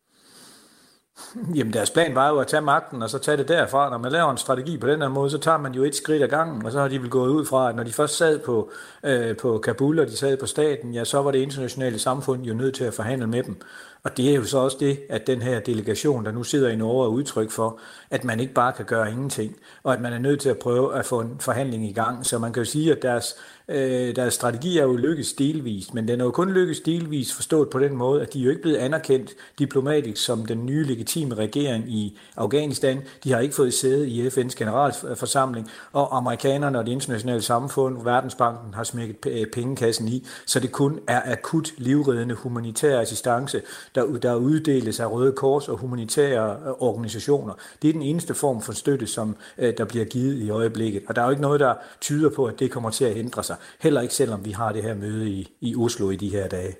[1.55, 3.89] Jamen deres plan var jo at tage magten og så tage det derfra.
[3.89, 6.23] Når man laver en strategi på den her måde, så tager man jo et skridt
[6.23, 8.39] ad gangen, og så har de vel gået ud fra, at når de først sad
[8.39, 8.71] på,
[9.03, 12.53] øh, på Kabul og de sad på staten, ja, så var det internationale samfund jo
[12.53, 13.61] nødt til at forhandle med dem.
[14.03, 16.75] Og det er jo så også det, at den her delegation, der nu sidder i
[16.75, 20.19] Norge, er udtryk for, at man ikke bare kan gøre ingenting, og at man er
[20.19, 22.25] nødt til at prøve at få en forhandling i gang.
[22.25, 23.35] Så man kan jo sige, at deres
[23.71, 27.69] Øh, deres strategi er jo lykkes delvist, men den er jo kun lykkes delvist forstået
[27.69, 31.35] på den måde, at de er jo ikke blevet anerkendt diplomatisk som den nye legitime
[31.35, 33.01] regering i Afghanistan.
[33.23, 38.73] De har ikke fået sæde i FN's generalforsamling, og amerikanerne og det internationale samfund, Verdensbanken,
[38.73, 43.61] har smækket øh, pengekassen i, så det kun er akut livreddende humanitær assistance,
[43.95, 47.53] der, der uddeles af Røde Kors og humanitære øh, organisationer.
[47.81, 51.15] Det er den eneste form for støtte, som øh, der bliver givet i øjeblikket, og
[51.15, 53.55] der er jo ikke noget, der tyder på, at det kommer til at ændre sig.
[53.81, 56.75] Heller ikke selvom vi har det her møde i, i Oslo i de her dage.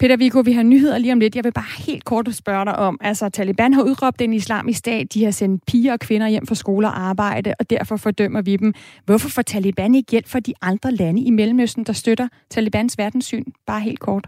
[0.00, 1.36] Peter Viggo, vi har nyheder lige om lidt.
[1.36, 5.14] Jeg vil bare helt kort spørge dig om, altså Taliban har udråbt en islamisk stat.
[5.14, 8.56] De har sendt piger og kvinder hjem fra skole og arbejde, og derfor fordømmer vi
[8.56, 8.74] dem.
[9.04, 13.44] Hvorfor får Taliban ikke hjælp for de andre lande i Mellemøsten, der støtter Talibans verdenssyn?
[13.66, 14.26] Bare helt kort.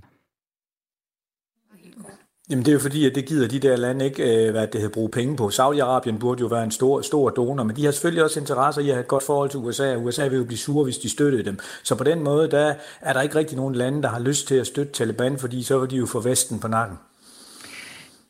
[2.50, 4.74] Jamen det er jo fordi, at det gider de der lande ikke, øh, hvad det
[4.74, 5.48] hedder, bruge penge på.
[5.48, 8.88] Saudi-Arabien burde jo være en stor, stor donor, men de har selvfølgelig også interesse i
[8.88, 11.08] at have et godt forhold til USA, og USA vil jo blive sure, hvis de
[11.08, 11.58] støttede dem.
[11.82, 14.54] Så på den måde, der er der ikke rigtig nogen lande, der har lyst til
[14.54, 16.96] at støtte Taliban, fordi så vil de jo få Vesten på nakken.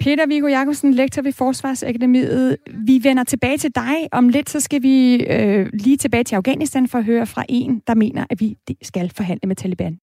[0.00, 2.56] Peter Viggo Jacobsen, lektor ved Forsvarsakademiet.
[2.86, 4.08] Vi vender tilbage til dig.
[4.12, 7.82] Om lidt så skal vi øh, lige tilbage til Afghanistan for at høre fra en,
[7.86, 9.98] der mener, at vi skal forhandle med Taliban.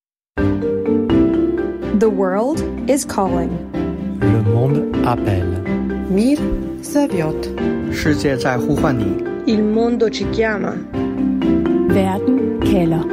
[2.00, 3.88] The world is calling.
[4.21, 5.63] Le monde appelle.
[6.10, 6.38] Mir
[6.84, 7.45] zawiot.
[9.47, 10.71] Il mondo ci chiama.
[11.93, 13.03] Verden kalder.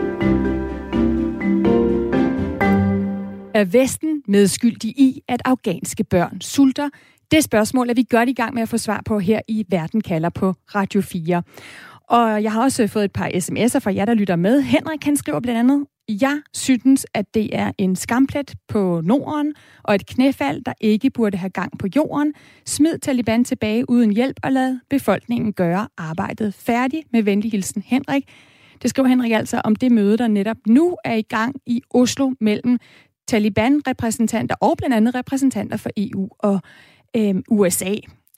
[3.55, 6.89] Er Vesten medskyldig i, at afghanske børn sulter?
[7.31, 10.01] Det spørgsmål er vi godt i gang med at få svar på her i Verden
[10.01, 11.43] kalder på Radio 4.
[12.09, 14.61] Og jeg har også fået et par sms'er fra jer, der lytter med.
[14.63, 19.95] Henrik, han skriver blandt andet, jeg synes, at det er en skamplet på Norden og
[19.95, 22.35] et knæfald, der ikke burde have gang på jorden.
[22.67, 27.13] Smid Taliban tilbage uden hjælp og lad befolkningen gøre arbejdet færdigt.
[27.13, 28.25] Med venlig hilsen Henrik.
[28.83, 32.33] Det skriver Henrik altså om det møde, der netop nu er i gang i Oslo
[32.41, 32.79] mellem
[33.29, 36.61] Taliban-repræsentanter og blandt andet repræsentanter for EU og
[37.17, 37.95] øh, USA.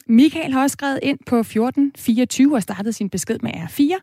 [0.07, 4.01] Michael har også skrevet ind på 1424 og startet sin besked med R4.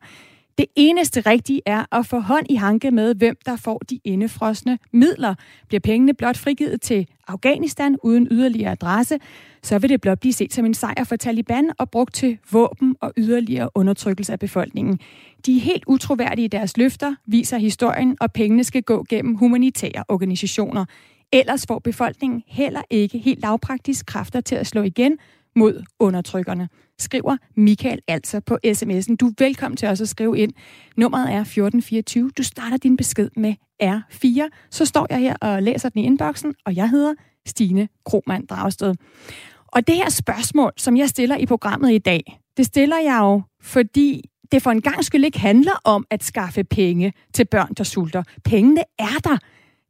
[0.58, 4.80] Det eneste rigtige er at få hånd i hanke med, hvem der får de indefrosne
[4.94, 5.36] midler.
[5.68, 9.20] Bliver pengene blot frigivet til Afghanistan uden yderligere adresse,
[9.64, 12.96] så vil det blot blive set som en sejr for Taliban og brugt til våben
[13.02, 15.00] og yderligere undertrykkelse af befolkningen.
[15.46, 20.04] De er helt utroværdige i deres løfter, viser historien, og pengene skal gå gennem humanitære
[20.08, 20.86] organisationer.
[21.32, 25.18] Ellers får befolkningen heller ikke helt lavpraktisk kræfter til at slå igen
[25.56, 29.16] mod undertrykkerne, skriver Michael altså på sms'en.
[29.16, 30.54] Du er velkommen til også at skrive ind.
[30.98, 32.32] Nummeret er 1424.
[32.38, 33.54] Du starter din besked med
[33.84, 34.68] R4.
[34.72, 37.14] Så står jeg her og læser den i inboxen, og jeg hedder
[37.46, 38.96] Stine Kromand Dragsted.
[39.68, 43.42] Og det her spørgsmål, som jeg stiller i programmet i dag, det stiller jeg jo,
[43.62, 47.84] fordi det for en gang skyld ikke handler om at skaffe penge til børn, der
[47.84, 48.24] sulter.
[48.46, 49.38] Pengene er der.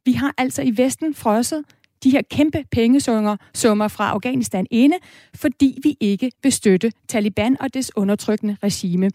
[0.05, 1.63] Vi har altså i Vesten frosset
[2.05, 4.97] de her kæmpe pengesummer summer fra Afghanistan inde,
[5.35, 9.09] fordi vi ikke vil støtte Taliban og dets undertrykkende regime.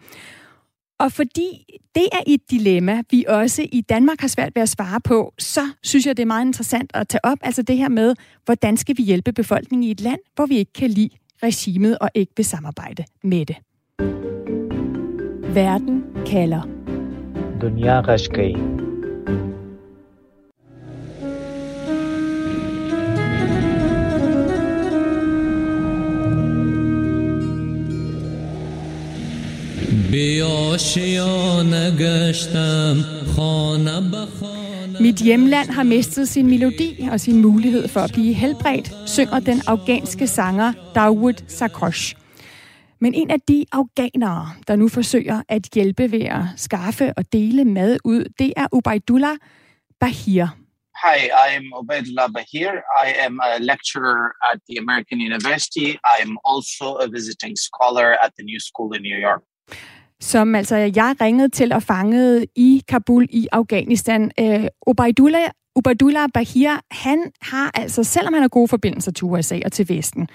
[0.98, 5.00] Og fordi det er et dilemma, vi også i Danmark har svært ved at svare
[5.00, 8.14] på, så synes jeg, det er meget interessant at tage op, altså det her med,
[8.44, 11.10] hvordan skal vi hjælpe befolkningen i et land, hvor vi ikke kan lide
[11.42, 13.56] regimet og ikke vil samarbejde med det.
[15.54, 16.62] Verden kalder.
[17.60, 18.79] Dunya Rashkai.
[30.09, 32.95] गई بیاشیانه گشتم
[33.35, 34.65] خانه به خانه
[34.99, 39.61] Mit hjemland har mistet sin melodi og sin mulighed for at blive helbredt, synger den
[39.67, 42.15] afghanske sanger Dawood Sakosh.
[42.99, 47.65] Men en af de afghanere, der nu forsøger at hjælpe ved at skaffe og dele
[47.65, 49.37] mad ud, det er Ubaidullah
[49.99, 50.45] Bahir.
[51.05, 52.71] Hi, I'm Ubaidullah Bahir.
[53.05, 54.21] I am a lecturer
[54.51, 55.89] at the American University.
[56.13, 59.41] I am also a visiting scholar at the New School in New York.
[60.20, 64.30] som altså jeg ringede til og fangede i Kabul i Afghanistan.
[64.40, 69.72] Øh, Obaidullah Ubaidullah Bahir, han har altså, selvom han har gode forbindelser til USA og
[69.72, 70.28] til Vesten,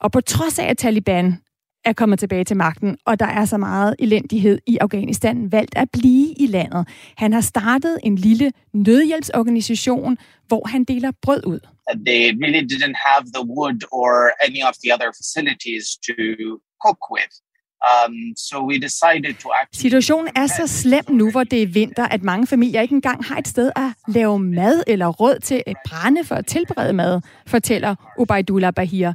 [0.00, 1.38] og på trods af, at Taliban
[1.84, 5.88] er kommet tilbage til magten, og der er så meget elendighed i Afghanistan, valgt at
[5.92, 6.88] blive i landet.
[7.16, 10.18] Han har startet en lille nødhjælpsorganisation,
[10.48, 11.60] hvor han deler brød ud.
[12.06, 14.12] They really didn't have the wood or
[14.46, 16.14] any of the other facilities to
[16.84, 17.32] cook with.
[17.90, 19.82] Um, so we decided to actually...
[19.82, 23.36] Situationen er så slem nu, hvor det er vinter, at mange familier ikke engang har
[23.36, 27.94] et sted at lave mad eller råd til at brænde for at tilberede mad, fortæller
[28.18, 29.12] Ubaidullah Bahir.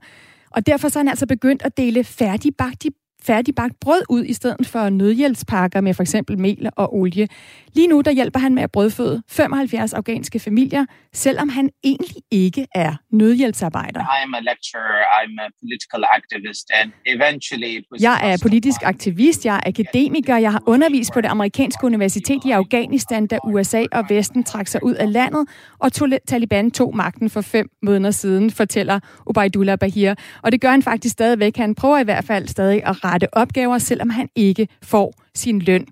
[0.51, 2.85] Og derfor så er han altså begyndt at dele færdigbagt,
[3.23, 7.27] færdigbagt brød ud i stedet for nødhjælpspakker med for eksempel mel og olie.
[7.73, 12.67] Lige nu der hjælper han med at brødføde 75 afghanske familier, selvom han egentlig ikke
[12.75, 13.99] er nødhjælpsarbejder.
[13.99, 19.45] I'm a lecturer, I'm a political activist, and eventually it was Jeg er politisk aktivist,
[19.45, 24.05] jeg er akademiker, jeg har undervist på det amerikanske universitet i Afghanistan, da USA og
[24.09, 25.47] Vesten trak sig ud af landet,
[25.79, 25.91] og
[26.27, 30.15] Taliban tog magten for fem måneder siden, fortæller Ubaidullah Bahir.
[30.43, 31.57] Og det gør han faktisk stadigvæk.
[31.57, 35.87] Han prøver i hvert fald stadig at rette opgaver, selvom han ikke får sin løn.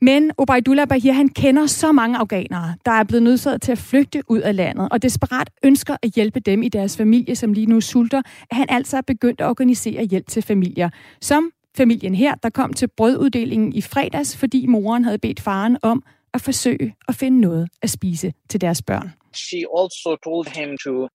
[0.00, 4.22] Men Obaidullah Bahir, han kender så mange afghanere, der er blevet nødsaget til at flygte
[4.28, 7.80] ud af landet, og desperat ønsker at hjælpe dem i deres familie, som lige nu
[7.80, 10.90] sulter, at han altså er begyndt at organisere hjælp til familier.
[11.20, 16.02] Som familien her, der kom til brøduddelingen i fredags, fordi moren havde bedt faren om
[16.34, 19.12] at forsøge at finde noget at spise til deres børn.
[19.34, 21.08] She also told him to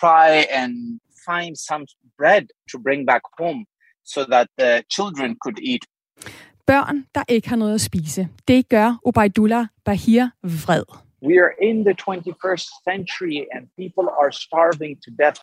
[0.00, 0.72] try and
[1.28, 1.86] find some
[2.18, 3.64] bread to bring back home
[4.14, 5.84] so that the children could eat
[6.66, 8.28] børn, der ikke har noget at spise.
[8.48, 10.84] Det gør Obaidullah Bahir vred.
[11.22, 15.40] We are in the 21st century and people are starving to death.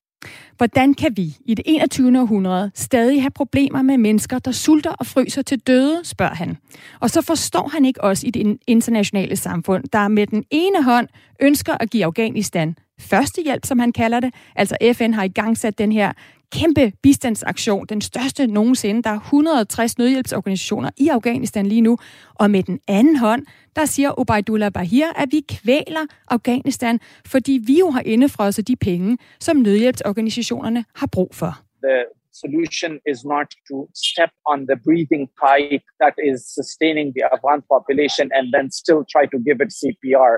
[0.57, 2.19] Hvordan kan vi i det 21.
[2.19, 6.57] århundrede stadig have problemer med mennesker, der sulter og fryser til døde, spørger han.
[6.99, 11.07] Og så forstår han ikke os i det internationale samfund, der med den ene hånd
[11.39, 14.33] ønsker at give Afghanistan førstehjælp, som han kalder det.
[14.55, 16.13] Altså FN har i gang sat den her
[16.51, 19.03] kæmpe bistandsaktion, den største nogensinde.
[19.03, 21.97] Der er 160 nødhjælpsorganisationer i Afghanistan lige nu.
[22.35, 27.79] Og med den anden hånd, der siger Obaidullah Bahir, at vi kvæler Afghanistan, fordi vi
[27.79, 31.51] jo har indefrosset de penge, som nødhjælpsorganisationerne har brug for.
[31.83, 32.05] The
[32.43, 33.75] solution is not to
[34.07, 39.23] step on the breathing pipe that is sustaining the Afghan population and then still try
[39.33, 40.33] to give it CPR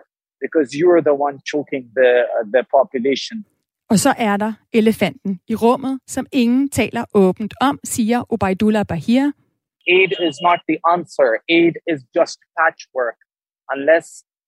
[0.45, 2.11] because you're the one choking the,
[2.55, 3.37] the population.
[3.89, 9.31] Og så er der elefanten i rummet, som ingen taler åbent om, siger Obaidullah Bahir.
[9.87, 11.29] Aid is not the answer.
[11.49, 13.19] Aid is just patchwork.
[13.75, 14.07] Unless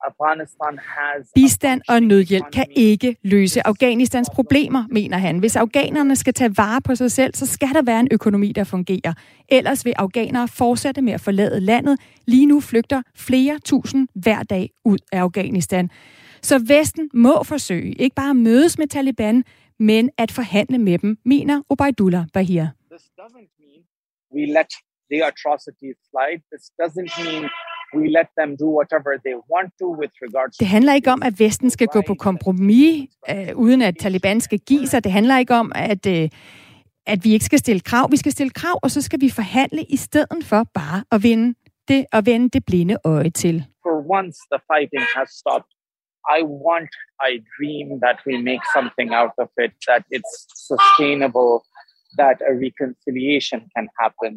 [0.09, 5.39] Afghanistan has Bistand og nødhjælp kan ikke løse Afghanistans problemer, mener han.
[5.39, 8.63] Hvis afghanerne skal tage vare på sig selv, så skal der være en økonomi, der
[8.63, 9.13] fungerer.
[9.49, 11.99] Ellers vil afghanere fortsætte med at forlade landet.
[12.27, 15.89] Lige nu flygter flere tusind hver dag ud af Afghanistan.
[16.43, 19.43] Så Vesten må forsøge ikke bare at mødes med Taliban,
[19.79, 22.65] men at forhandle med dem, mener Obaidullah Bahir.
[22.91, 23.81] This doesn't mean
[24.35, 24.71] we let
[25.11, 26.39] the atrocities slide.
[26.51, 27.43] This doesn't mean
[27.97, 31.39] we let them do whatever they want to with regards Det handler ikke om, at
[31.39, 35.03] Vesten skal gå på kompromis, øh, uden at Taliban skal give sig.
[35.03, 36.29] Det handler ikke om, at, øh,
[37.05, 38.11] at vi ikke skal stille krav.
[38.11, 41.53] Vi skal stille krav, og så skal vi forhandle i stedet for bare at vinde
[41.87, 43.65] det, og vende det blinde øje til.
[43.83, 45.71] For once the fighting has stopped,
[46.37, 46.91] i want,
[47.29, 50.33] I dream that we make something out of it, that it's
[50.69, 51.53] sustainable,
[52.21, 54.33] that a reconciliation can happen.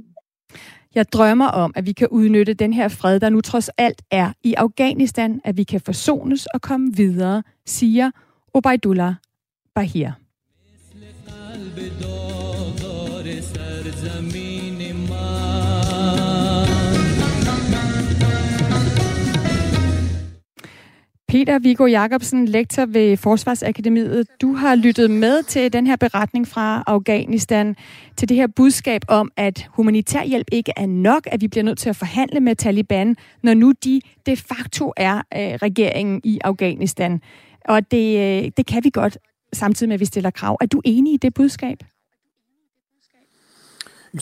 [0.94, 4.32] Jeg drømmer om, at vi kan udnytte den her fred, der nu trods alt er
[4.42, 8.10] i Afghanistan, at vi kan forsones og komme videre, siger
[8.54, 9.14] Obaidullah
[9.74, 10.10] Bahir.
[21.34, 24.26] Peter Viggo Jacobsen, lektor ved Forsvarsakademiet.
[24.40, 27.76] Du har lyttet med til den her beretning fra Afghanistan,
[28.16, 31.78] til det her budskab om, at humanitær hjælp ikke er nok, at vi bliver nødt
[31.78, 37.20] til at forhandle med Taliban, når nu de de facto er øh, regeringen i Afghanistan.
[37.64, 39.18] Og det, øh, det kan vi godt,
[39.52, 40.58] samtidig med at vi stiller krav.
[40.60, 41.78] Er du enig i det budskab?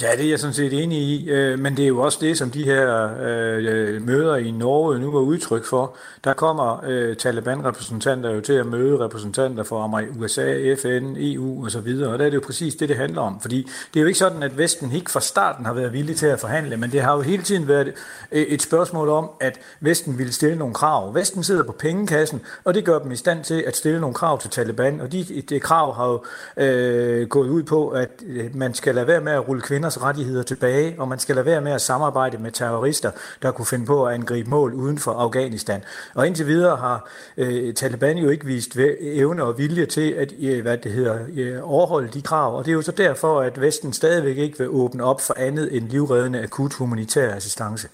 [0.01, 2.39] Ja, det er jeg sådan set enig i, øh, men det er jo også det,
[2.39, 5.97] som de her øh, møder i Norge nu var udtryk for.
[6.25, 12.19] Der kommer øh, Taliban-repræsentanter jo til at møde repræsentanter fra USA, FN, EU osv., og
[12.19, 13.41] der er det jo præcis det, det handler om.
[13.41, 16.27] Fordi det er jo ikke sådan, at Vesten ikke fra starten har været villig til
[16.27, 17.93] at forhandle, men det har jo hele tiden været e-,
[18.33, 21.15] et spørgsmål om, at Vesten ville stille nogle krav.
[21.15, 24.41] Vesten sidder på pengekassen, og det gør dem i stand til at stille nogle krav
[24.41, 26.23] til Taliban, og de, de krav har jo
[26.65, 30.03] øh, gået ud på, at øh, man skal lade være med at rulle kvinder kvinders
[30.03, 33.11] rettigheder tilbage, og man skal lade være med at samarbejde med terrorister,
[33.43, 35.85] der kunne finde på at angribe mål uden for Afghanistan.
[36.15, 40.63] Og indtil videre har øh, Taliban jo ikke vist evne og vilje til at øh,
[40.63, 43.93] hvad det hedder, øh, overholde de krav, og det er jo så derfor, at Vesten
[43.93, 47.89] stadigvæk ikke vil åbne op for andet end livreddende akut humanitær assistance.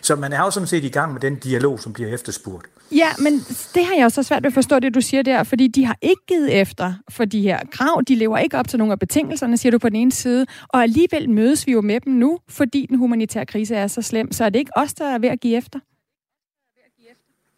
[0.00, 2.66] Så man er jo sådan set i gang med den dialog, som bliver efterspurgt.
[2.92, 3.32] Ja, men
[3.74, 5.84] det har jeg jo så svært ved at forstå, det du siger der, fordi de
[5.84, 8.02] har ikke givet efter for de her krav.
[8.08, 10.46] De lever ikke op til nogle af betingelserne, siger du på den ene side.
[10.68, 14.32] Og alligevel mødes vi jo med dem nu, fordi den humanitære krise er så slem.
[14.32, 15.78] Så er det ikke os, der er ved at give efter?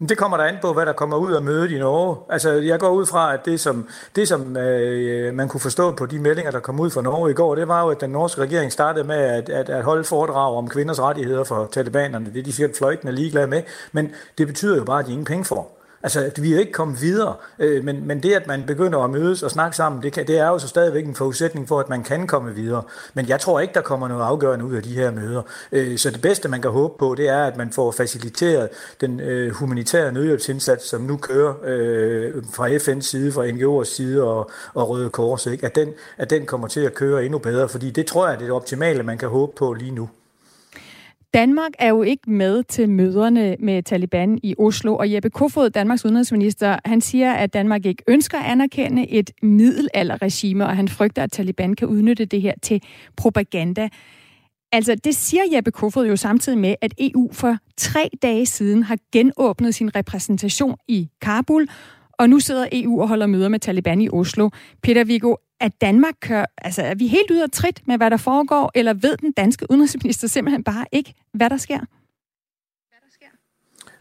[0.09, 2.17] Det kommer der an på, hvad der kommer ud af mødet i Norge.
[2.29, 6.07] Altså, jeg går ud fra, at det, som, det, som øh, man kunne forstå på
[6.07, 8.41] de meldinger, der kom ud fra Norge i går, det var jo, at den norske
[8.41, 12.27] regering startede med at, at, at holde foredrag om kvinders rettigheder for talibanerne.
[12.33, 15.25] Det er de sikkert fløjtende ligeglade med, men det betyder jo bare, at de ingen
[15.25, 15.80] penge får.
[16.03, 19.11] Altså, vi er jo ikke kommet videre, øh, men, men det, at man begynder at
[19.11, 21.89] mødes og snakke sammen, det, kan, det er jo så stadigvæk en forudsætning for, at
[21.89, 22.83] man kan komme videre.
[23.15, 25.43] Men jeg tror ikke, der kommer noget afgørende ud af de her møder.
[25.73, 28.69] Øh, så det bedste, man kan håbe på, det er, at man får faciliteret
[29.01, 34.51] den øh, humanitære nødhjælpsindsats, som nu kører øh, fra FN's side, fra NGO's side og,
[34.75, 35.67] og Røde Kors, ikke?
[35.67, 38.45] At, den, at den kommer til at køre endnu bedre, fordi det tror jeg, det
[38.45, 40.09] er det optimale, man kan håbe på lige nu.
[41.35, 46.05] Danmark er jo ikke med til møderne med Taliban i Oslo, og Jeppe Kofod, Danmarks
[46.05, 51.33] udenrigsminister, han siger, at Danmark ikke ønsker at anerkende et middelalderregime, og han frygter, at
[51.33, 52.83] Taliban kan udnytte det her til
[53.17, 53.89] propaganda.
[54.73, 58.99] Altså, det siger Jeppe Kofod jo samtidig med, at EU for tre dage siden har
[59.13, 61.69] genåbnet sin repræsentation i Kabul,
[62.21, 64.51] og nu sidder EU og holder møder med Taliban i Oslo.
[64.83, 68.17] Peter Viggo, at Danmark kører, altså er vi helt ude af trit med, hvad der
[68.17, 71.81] foregår, eller ved den danske udenrigsminister simpelthen bare ikke, hvad der sker?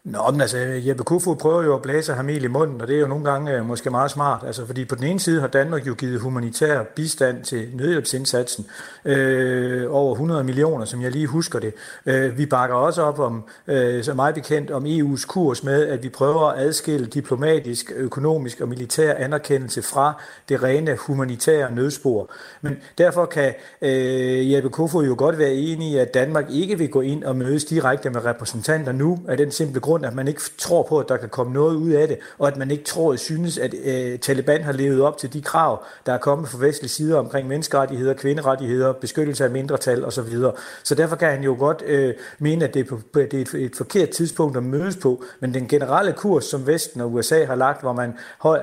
[0.09, 2.99] Nå, men altså, Jeppe Kofod prøver jo at blæse ham i munden, og det er
[2.99, 4.43] jo nogle gange øh, måske meget smart.
[4.45, 8.65] Altså, fordi på den ene side har Danmark jo givet humanitær bistand til nødhjælpsindsatsen.
[9.05, 11.73] Øh, over 100 millioner, som jeg lige husker det.
[12.05, 16.03] Øh, vi bakker også op om, øh, så meget bekendt, om EU's kurs med, at
[16.03, 22.29] vi prøver at adskille diplomatisk, økonomisk og militær anerkendelse fra det rene humanitære nødspor.
[22.61, 26.89] Men derfor kan øh, Jeppe Kofod jo godt være enig i, at Danmark ikke vil
[26.89, 30.41] gå ind og mødes direkte med repræsentanter nu, af den simple grund, at man ikke
[30.57, 33.11] tror på, at der kan komme noget ud af det, og at man ikke tror
[33.11, 36.57] og synes, at øh, Taliban har levet op til de krav, der er kommet fra
[36.61, 40.31] vestlige sider omkring menneskerettigheder, kvinderettigheder, beskyttelse af mindretal osv.
[40.31, 40.51] Så,
[40.83, 43.53] så derfor kan han jo godt øh, mene, at det er, på, det er et,
[43.53, 47.55] et forkert tidspunkt at mødes på, men den generelle kurs, som Vesten og USA har
[47.55, 48.09] lagt, hvor man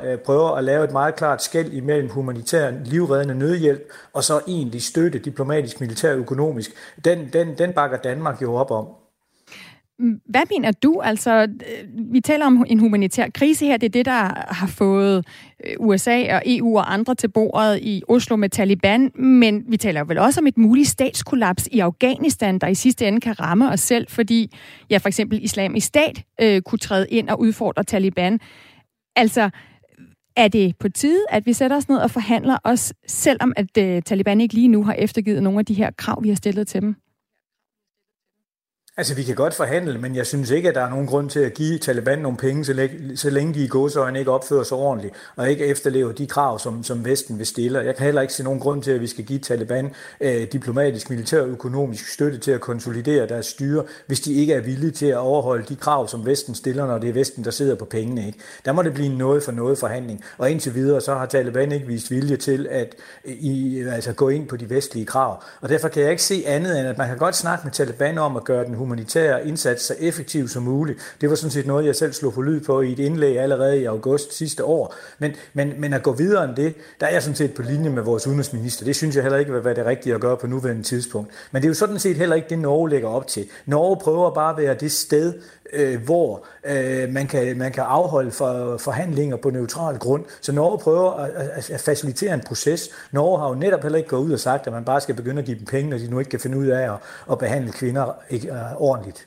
[0.04, 4.82] øh, prøver at lave et meget klart skæld imellem humanitær livreddende nødhjælp og så egentlig
[4.82, 6.70] støtte diplomatisk, militær og økonomisk,
[7.04, 9.05] den, den, den bakker Danmark jo op om.
[9.98, 11.00] Hvad mener du?
[11.04, 13.76] Altså, øh, vi taler om en humanitær krise her.
[13.76, 15.26] Det er det, der har fået
[15.66, 19.10] øh, USA og EU og andre til bordet i Oslo med Taliban.
[19.14, 23.20] Men vi taler vel også om et muligt statskollaps i Afghanistan, der i sidste ende
[23.20, 24.56] kan ramme os selv, fordi
[24.90, 28.40] ja, for eksempel islamisk stat øh, kunne træde ind og udfordre Taliban.
[29.16, 29.50] Altså,
[30.36, 34.02] er det på tide, at vi sætter os ned og forhandler os, selvom at øh,
[34.02, 36.82] Taliban ikke lige nu har eftergivet nogle af de her krav, vi har stillet til
[36.82, 36.96] dem?
[38.98, 41.40] Altså, vi kan godt forhandle, men jeg synes ikke, at der er nogen grund til
[41.40, 44.76] at give Taliban nogle penge, så, længe, så længe de i godsøjne ikke opfører sig
[44.76, 47.78] ordentligt, og ikke efterlever de krav, som, som Vesten vil stille.
[47.78, 51.10] Jeg kan heller ikke se nogen grund til, at vi skal give Taliban øh, diplomatisk,
[51.10, 55.06] militær og økonomisk støtte til at konsolidere deres styre, hvis de ikke er villige til
[55.06, 58.26] at overholde de krav, som Vesten stiller, når det er Vesten, der sidder på pengene.
[58.26, 58.38] Ikke?
[58.64, 60.24] Der må det blive noget for noget forhandling.
[60.38, 62.94] Og indtil videre, så har Taliban ikke vist vilje til at
[63.24, 65.42] i, altså, gå ind på de vestlige krav.
[65.60, 68.18] Og derfor kan jeg ikke se andet end, at man kan godt snakke med Taliban
[68.18, 71.16] om at gøre den humanitære indsats så effektiv som muligt.
[71.20, 73.80] Det var sådan set noget, jeg selv slog på lyd på i et indlæg allerede
[73.80, 74.94] i august sidste år.
[75.18, 77.90] Men, men, men at gå videre end det, der er jeg sådan set på linje
[77.90, 78.84] med vores udenrigsminister.
[78.84, 81.30] Det synes jeg heller ikke vil være det rigtige at gøre på nuværende tidspunkt.
[81.52, 83.48] Men det er jo sådan set heller ikke det, Norge lægger op til.
[83.66, 85.34] Norge prøver bare at være det sted,
[85.72, 90.24] øh, hvor øh, man, kan, man kan afholde for, forhandlinger på neutral grund.
[90.40, 92.90] Så Norge prøver at, at, at facilitere en proces.
[93.12, 95.38] Norge har jo netop heller ikke gået ud og sagt, at man bare skal begynde
[95.38, 96.98] at give dem penge, når de nu ikke kan finde ud af at,
[97.30, 99.26] at behandle kvinder ikke, øh, ordentligt.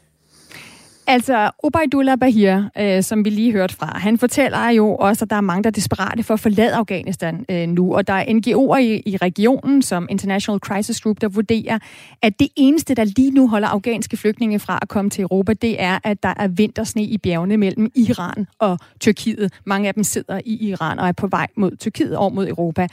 [1.12, 5.36] Altså, Obaidullah Bahir, øh, som vi lige hørte fra, han fortæller jo også, at der
[5.36, 8.78] er mange, der er desperate for at forlade Afghanistan øh, nu, og der er NGO'er
[8.78, 11.80] i, i regionen, som International Crisis Group, der vurderer,
[12.22, 15.82] at det eneste, der lige nu holder afghanske flygtninge fra at komme til Europa, det
[15.82, 19.54] er, at der er vintersne i bjergene mellem Iran og Tyrkiet.
[19.66, 22.88] Mange af dem sidder i Iran og er på vej mod Tyrkiet og mod Europa.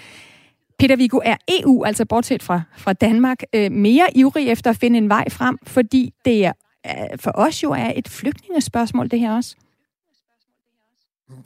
[0.79, 4.99] Peter Viggo, er EU, altså bortset fra, fra Danmark, øh, mere ivrig efter at finde
[4.99, 6.53] en vej frem, fordi det er
[6.87, 9.57] Øh, for os jo er et flygtningespørgsmål, det her også?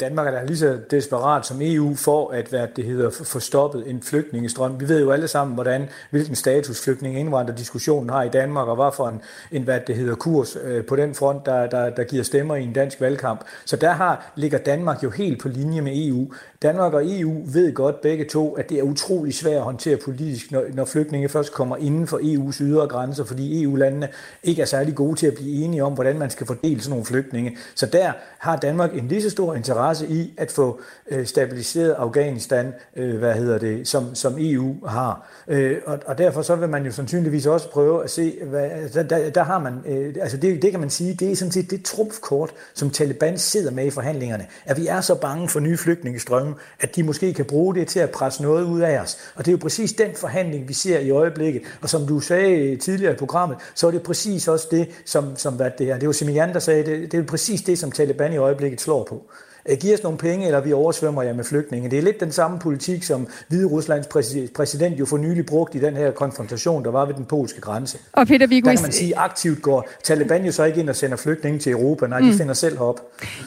[0.00, 3.90] Danmark er da lige så desperat som EU for at hvad det hedder, få stoppet
[3.90, 4.80] en flygtningestrøm.
[4.80, 8.90] Vi ved jo alle sammen, hvordan, hvilken status flygtninge diskussionen har i Danmark, og hvad
[8.96, 9.20] for en,
[9.52, 12.62] en hvad det hedder, kurs øh, på den front, der, der, der giver stemmer i
[12.62, 13.44] en dansk valgkamp.
[13.64, 16.32] Så der har, ligger Danmark jo helt på linje med EU.
[16.62, 20.52] Danmark og EU ved godt begge to, at det er utrolig svært at håndtere politisk,
[20.52, 24.08] når, når flygtninge først kommer inden for EU's ydre grænser, fordi EU-landene
[24.42, 27.04] ikke er særlig gode til at blive enige om, hvordan man skal fordele sådan nogle
[27.04, 27.56] flygtninge.
[27.74, 30.80] Så der har Danmark en lige så stor interesse i at få
[31.10, 35.30] øh, stabiliseret Afghanistan, øh, hvad hedder det, som, som EU har.
[35.48, 39.02] Øh, og, og derfor så vil man jo sandsynligvis også prøve at se, hvad, der,
[39.02, 41.70] der, der har man, øh, altså det, det kan man sige, det er sådan set
[41.70, 45.76] det trumfkort, som Taliban sidder med i forhandlingerne, at vi er så bange for nye
[45.76, 46.49] flygtningestrømme,
[46.80, 49.18] at de måske kan bruge det til at presse noget ud af os.
[49.34, 51.62] Og det er jo præcis den forhandling, vi ser i øjeblikket.
[51.80, 55.54] Og som du sagde tidligere i programmet, så er det præcis også det, som, som
[55.54, 55.98] hvad det er.
[55.98, 59.04] Det var Simian, der sagde, det, det er præcis det, som Taliban i øjeblikket slår
[59.04, 59.30] på.
[59.68, 61.90] Øh, giv os nogle penge, eller vi oversvømmer jer med flygtninge.
[61.90, 64.06] Det er lidt den samme politik, som Hvide Ruslands
[64.54, 67.98] præsident jo for nylig brugt i den her konfrontation, der var ved den polske grænse.
[68.12, 68.68] Og Peter Viggo...
[68.68, 71.72] Der kan man sige, aktivt går Taliban jo så ikke ind og sender flygtninge til
[71.72, 72.06] Europa.
[72.06, 72.26] Nej, mm.
[72.26, 73.00] de finder selv op.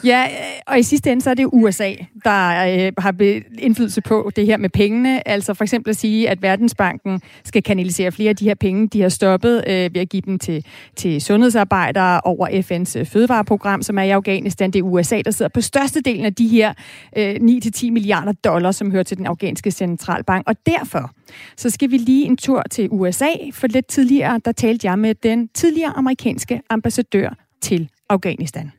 [0.04, 0.26] Ja,
[0.66, 1.92] og i sidste ende så er det USA,
[2.24, 2.48] der
[2.86, 3.14] øh, har
[3.58, 5.28] indflydelse på det her med pengene.
[5.28, 9.02] Altså for eksempel at sige, at Verdensbanken skal kanalisere flere af de her penge, de
[9.02, 10.64] har stoppet øh, ved at give dem til,
[10.96, 14.70] til sundhedsarbejdere over FN's øh, fødevareprogram, som er i Afghanistan.
[14.70, 16.74] Det er USA, der sidder på største størstedelen af de her
[17.16, 20.48] øh, 9-10 milliarder dollars, som hører til den afghanske centralbank.
[20.48, 21.10] Og derfor
[21.56, 25.14] så skal vi lige en tur til USA, for lidt tidligere, der talte jeg med
[25.14, 28.72] den tidligere amerikanske ambassadør til Afghanistan.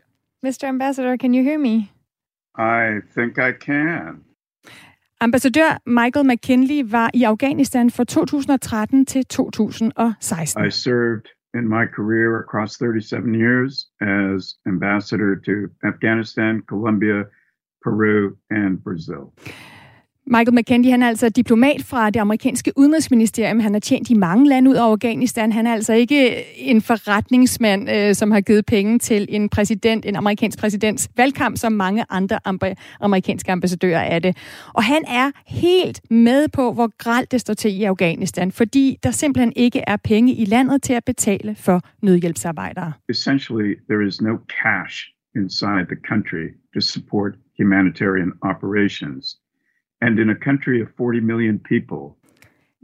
[0.44, 0.64] Mr.
[0.68, 1.76] Ambassador, can you hear me?
[2.58, 4.24] I think I can.
[5.22, 10.66] Ambassadør Michael McKinley var i Afghanistan fra 2013 til 2016.
[10.66, 17.24] I served in my career across 37 years as ambassador to Afghanistan, Colombia,
[17.82, 19.34] Peru, and Brazil.
[20.28, 23.60] Michael McKendy, han er altså diplomat fra det amerikanske udenrigsministerium.
[23.60, 25.52] Han har tjent i mange lande ud af Afghanistan.
[25.52, 30.16] Han er altså ikke en forretningsmand, øh, som har givet penge til en præsident, en
[30.16, 32.40] amerikansk præsidents valgkamp, som mange andre
[33.00, 34.38] amerikanske ambassadører er det.
[34.74, 39.12] Og han er helt med på, hvor gralt det står til i Afghanistan, fordi der
[39.12, 42.94] simpelthen ikke er penge i landet til at betale for nødhjælpsarbejdere.
[43.10, 45.06] Essentially, there is no cash
[45.36, 49.45] inside the country to support humanitarian operations.
[50.06, 52.16] And in a country of 40 million people,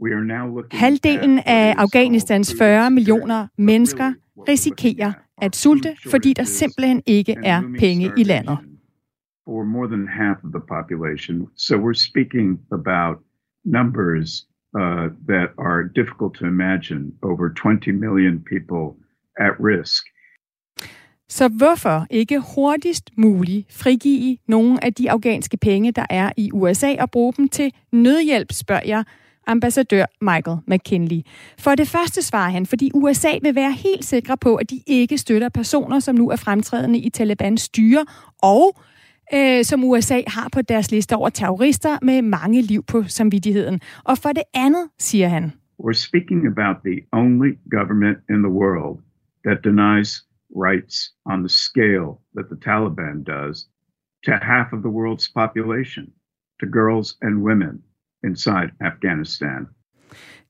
[0.00, 4.12] we are now looking Halvdelen af Afghanistans 40 millioner mennesker
[4.48, 5.12] risikerer
[5.42, 8.58] at sulte, fordi der simpelthen ikke er penge i landet.
[9.44, 11.48] For more than half of the population.
[11.56, 13.16] So we're speaking about
[13.64, 14.46] numbers
[14.80, 17.12] uh, that are difficult to imagine.
[17.22, 18.84] Over 20 million people
[19.38, 20.02] at risk.
[21.28, 26.94] Så hvorfor ikke hurtigst muligt frigive nogle af de afghanske penge, der er i USA,
[27.00, 29.04] og bruge dem til nødhjælp, spørger jeg
[29.46, 31.20] ambassadør Michael McKinley.
[31.58, 35.18] For det første svarer han, fordi USA vil være helt sikre på, at de ikke
[35.18, 38.06] støtter personer, som nu er fremtrædende i Talibans styre,
[38.42, 38.80] og
[39.34, 43.80] øh, som USA har på deres liste over terrorister med mange liv på samvittigheden.
[44.04, 45.52] Og for det andet, siger han.
[45.84, 48.98] We're speaking about the only government in the world
[49.44, 50.24] that denies
[50.56, 50.96] rights
[51.26, 53.68] on the scale that the Taliban does
[54.26, 56.04] to half of the world's population,
[56.60, 57.82] to girls and women
[58.24, 59.66] inside Afghanistan.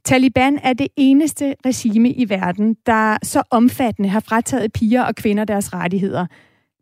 [0.04, 5.44] Taliban er det eneste regime i verden, der så omfattende har frataget piger og kvinder
[5.44, 6.26] deres rettigheder.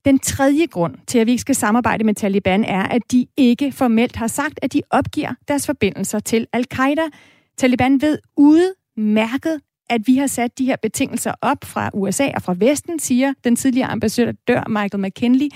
[0.05, 3.73] Den tredje grund til, at vi ikke skal samarbejde med Taliban, er, at de ikke
[3.73, 7.03] formelt har sagt, at de opgiver deres forbindelser til al-Qaida.
[7.57, 9.61] Taliban ved udmærket,
[9.91, 13.57] at vi har sat de her betingelser op fra USA og fra Vesten, siger den
[13.57, 15.49] tidligere ambassadør Michael McKinley.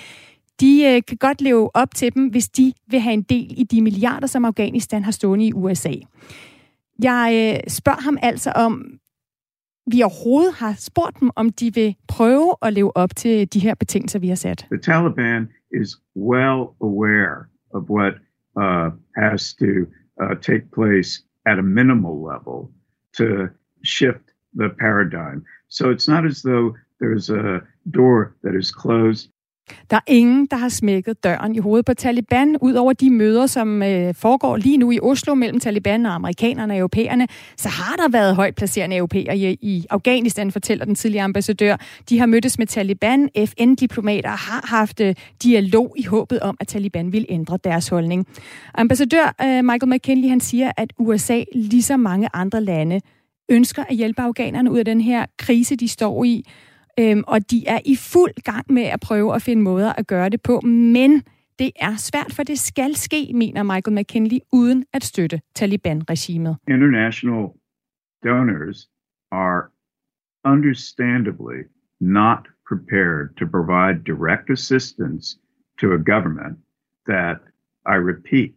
[0.61, 3.65] De øh, kan godt leve op til dem, hvis de vil have en del i
[3.65, 5.93] de milliarder, som Afghanistan har stående i USA.
[7.03, 8.99] Jeg øh, spørger ham altså om,
[9.87, 13.75] vi overhovedet har spurgt dem, om de vil prøve at leve op til de her
[13.75, 14.67] betingelser, vi har sat.
[14.71, 15.49] The Taliban
[15.83, 17.37] is well aware
[17.75, 18.15] of what
[18.57, 19.71] uh, has to
[20.23, 21.11] uh, take place
[21.47, 22.59] at a minimal level
[23.19, 23.25] to
[23.85, 24.27] shift
[24.61, 25.45] the paradigm.
[25.69, 27.61] So it's not as though there's a
[27.91, 29.29] door that is closed.
[29.91, 33.47] Der er ingen, der har smækket døren i hovedet på Taliban, ud over de møder,
[33.47, 37.27] som øh, foregår lige nu i Oslo mellem Taliban og amerikanerne og europæerne.
[37.57, 41.77] Så har der været højt placerende europæere i, i Afghanistan, fortæller den tidligere ambassadør.
[42.09, 43.29] De har mødtes med Taliban.
[43.37, 48.27] FN-diplomater har haft øh, dialog i håbet om, at Taliban vil ændre deres holdning.
[48.75, 53.01] Ambassadør øh, Michael McKinley han siger, at USA, ligesom mange andre lande,
[53.49, 56.45] ønsker at hjælpe afghanerne ud af den her krise, de står i.
[56.99, 60.29] Øhm, og de er i fuld gang med at prøve at finde måder at gøre
[60.29, 61.23] det på, men
[61.59, 66.57] det er svært, for det skal ske, mener Michael McKinley, uden at støtte Taliban-regimet.
[66.69, 67.49] International
[68.25, 68.89] donors
[69.33, 69.63] are
[70.45, 71.61] understandably
[72.01, 75.39] not prepared to provide direct assistance
[75.81, 76.59] to a government
[77.07, 77.37] that,
[77.87, 78.55] I repeat,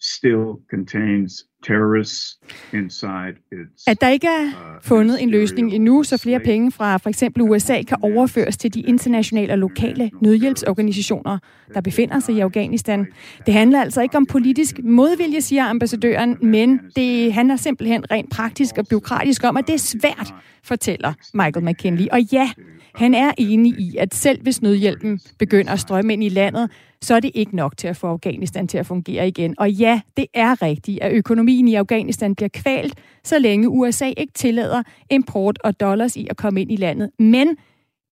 [0.00, 1.32] still contains
[1.66, 2.38] terrorists
[2.72, 6.96] inside its, At der ikke er uh, fundet en løsning endnu, så flere penge fra
[6.96, 11.38] for eksempel USA kan overføres til de internationale og lokale nødhjælpsorganisationer,
[11.74, 13.06] der befinder sig i Afghanistan.
[13.46, 18.78] Det handler altså ikke om politisk modvilje, siger ambassadøren, men det handler simpelthen rent praktisk
[18.78, 20.34] og byråkratisk om, at det er svært,
[20.64, 22.06] fortæller Michael McKinley.
[22.12, 22.50] Og ja,
[22.94, 26.70] han er enig i, at selv hvis nødhjælpen begynder at strømme ind i landet,
[27.02, 29.54] så er det ikke nok til at få Afghanistan til at fungere igen.
[29.58, 32.94] Og ja, det er rigtigt, at økonomien i Afghanistan bliver kvalt,
[33.24, 37.10] så længe USA ikke tillader import og dollars i at komme ind i landet.
[37.18, 37.56] Men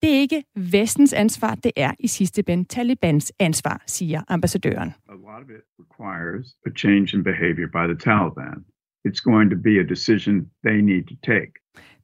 [0.02, 4.94] det er ikke vestens ansvar, det er i sidste ende Talibans ansvar, siger ambassadøren.
[5.08, 8.64] A lot of it requires a change in behavior by the Taliban.
[9.08, 10.34] It's going to be a decision
[10.64, 11.52] they need to take.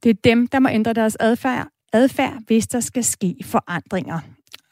[0.03, 4.19] Det er dem, der må ændre deres adfærd, adfærd hvis der skal ske forandringer.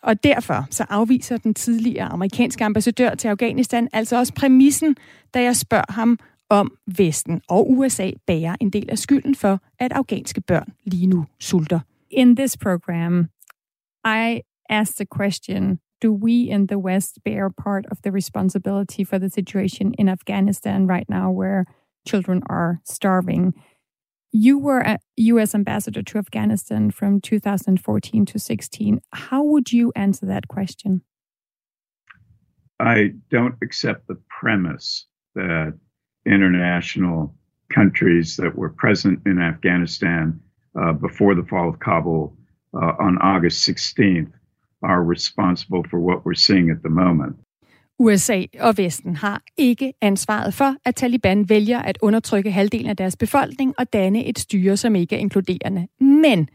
[0.04, 4.96] Og derfor så afviser den tidligere amerikanske ambassadør til Afghanistan altså også præmissen,
[5.34, 9.92] da jeg spørger ham, om Vesten og USA bærer en del af skylden for, at
[9.92, 11.80] afghanske børn lige nu sulter.
[12.12, 13.30] In this program,
[14.06, 19.18] I asked the question, do we in the West bear part of the responsibility for
[19.18, 21.66] the situation in Afghanistan right now where
[22.08, 23.54] children are starving?
[24.36, 25.54] You were a U.S.
[25.54, 29.00] ambassador to Afghanistan from 2014 to 16.
[29.12, 31.04] How would you answer that question?
[32.80, 35.06] I don't accept the premise
[35.36, 35.78] that
[36.26, 37.36] international
[37.70, 40.40] countries that were present in Afghanistan
[40.82, 42.36] uh, before the fall of Kabul
[42.74, 44.32] uh, on August 16th
[44.82, 47.36] are responsible for what we're seeing at the moment.
[48.04, 53.16] USA og Vesten har ikke ansvaret for, at Taliban vælger at undertrykke halvdelen af deres
[53.18, 55.88] befolkning og danne et styre, som ikke er inkluderende.
[56.00, 56.50] Men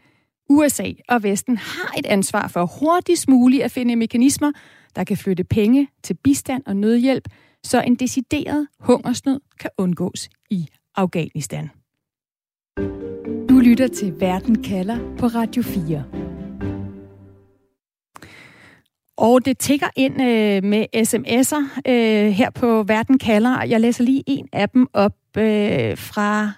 [0.51, 4.53] USA og Vesten har et ansvar for hurtigst muligt at finde mekanismer,
[4.97, 7.29] der kan flytte penge til bistand og nødhjælp,
[7.65, 11.71] så en decideret hungersnød kan undgås i Afghanistan.
[13.49, 16.18] Du lytter til Verden kalder på Radio 4.
[19.19, 23.65] Og det tigger ind øh, med sms'er øh, her på Verden kalder.
[23.65, 26.53] Jeg læser lige en af dem op øh, fra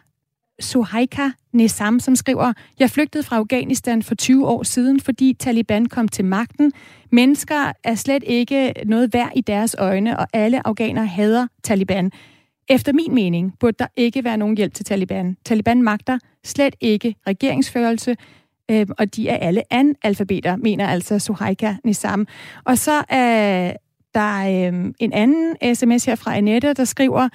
[0.61, 6.09] Suhaika Nesam, som skriver, Jeg flygtede fra Afghanistan for 20 år siden, fordi Taliban kom
[6.09, 6.73] til magten.
[7.13, 12.13] Mennesker er slet ikke noget værd i deres øjne, og alle afghanere hader Taliban.
[12.69, 15.37] Efter min mening burde der ikke være nogen hjælp til Taliban.
[15.45, 18.17] Taliban magter slet ikke regeringsførelse,
[18.71, 22.27] øh, og de er alle analfabeter, mener altså Suhaika Nisam.
[22.65, 23.73] Og så er
[24.15, 27.29] der øh, en anden sms her fra Annette, der skriver,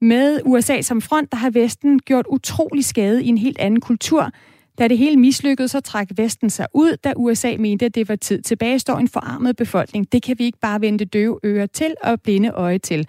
[0.00, 4.30] med USA som front, der har Vesten gjort utrolig skade i en helt anden kultur.
[4.78, 8.16] Da det hele mislykkedes, så trak Vesten sig ud, da USA mente, at det var
[8.16, 8.42] tid.
[8.42, 10.12] Tilbage står en forarmet befolkning.
[10.12, 13.06] Det kan vi ikke bare vente døve ører til og blinde øje til.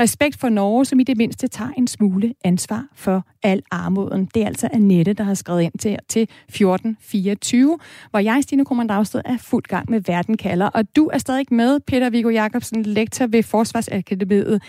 [0.00, 4.28] Respekt for Norge, som i det mindste tager en smule ansvar for al armoden.
[4.34, 7.78] Det er altså Annette, der har skrevet ind til, til 1424,
[8.10, 10.66] hvor jeg, Stine Krummernd er fuld gang med Verden kalder.
[10.66, 14.62] Og du er stadig med, Peter Viggo Jacobsen, lektor ved Forsvarsakademiet.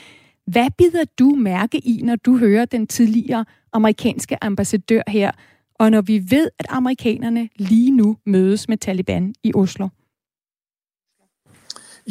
[0.46, 5.32] Hvad bider du mærke i, når du hører den tidligere amerikanske ambassadør her,
[5.76, 9.88] og når vi ved, at amerikanerne lige nu mødes med Taliban i Oslo?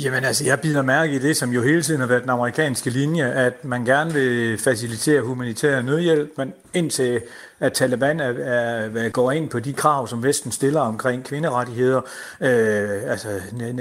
[0.03, 2.91] Jamen altså, jeg bider mærke i det, som jo hele tiden har været den amerikanske
[2.91, 7.21] linje, at man gerne vil facilitere humanitær nødhjælp, men indtil
[7.61, 12.01] at Taliban er, er, går ind på de krav, som Vesten stiller omkring kvinderettigheder,
[12.41, 13.29] øh, altså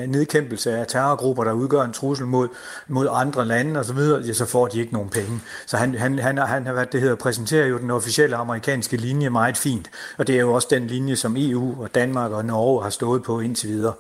[0.07, 2.47] nedkæmpelse af terrorgrupper, der udgør en trussel mod,
[2.87, 5.41] mod andre lande osv., ja, så får de ikke nogen penge.
[5.65, 9.29] Så han, han, han, han har været det hedder, præsenterer jo den officielle amerikanske linje
[9.29, 12.83] meget fint, og det er jo også den linje, som EU og Danmark og Norge
[12.83, 13.93] har stået på indtil videre.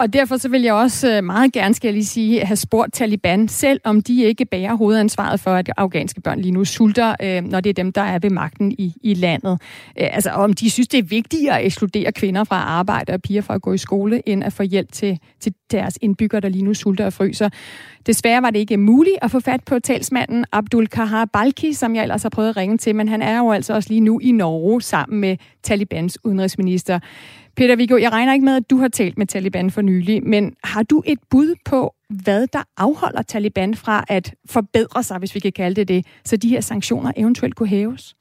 [0.00, 2.92] Og derfor så vil jeg også øh, meget gerne, skal jeg lige sige, have spurgt
[2.92, 7.42] Taliban, selv om de ikke bærer hovedansvaret for, at afghanske børn lige nu sulter, øh,
[7.42, 9.58] når det er dem, der er ved magten i, i landet.
[10.00, 13.42] Øh, altså om de synes, det er vigtigere at ekskludere kvinder fra arbejde og piger
[13.42, 16.64] fra at gå i skole, end at få hjælp til, til deres indbyggere, der lige
[16.64, 17.48] nu sulter og fryser.
[18.06, 22.02] Desværre var det ikke muligt at få fat på talsmanden Abdul Kahar Balki, som jeg
[22.02, 24.32] ellers har prøvet at ringe til, men han er jo altså også lige nu i
[24.32, 26.98] Norge sammen med Talibans udenrigsminister.
[27.56, 30.54] Peter Viggo, jeg regner ikke med, at du har talt med Taliban for nylig, men
[30.64, 35.40] har du et bud på, hvad der afholder Taliban fra at forbedre sig, hvis vi
[35.40, 38.16] kan kalde det det, så de her sanktioner eventuelt kunne hæves?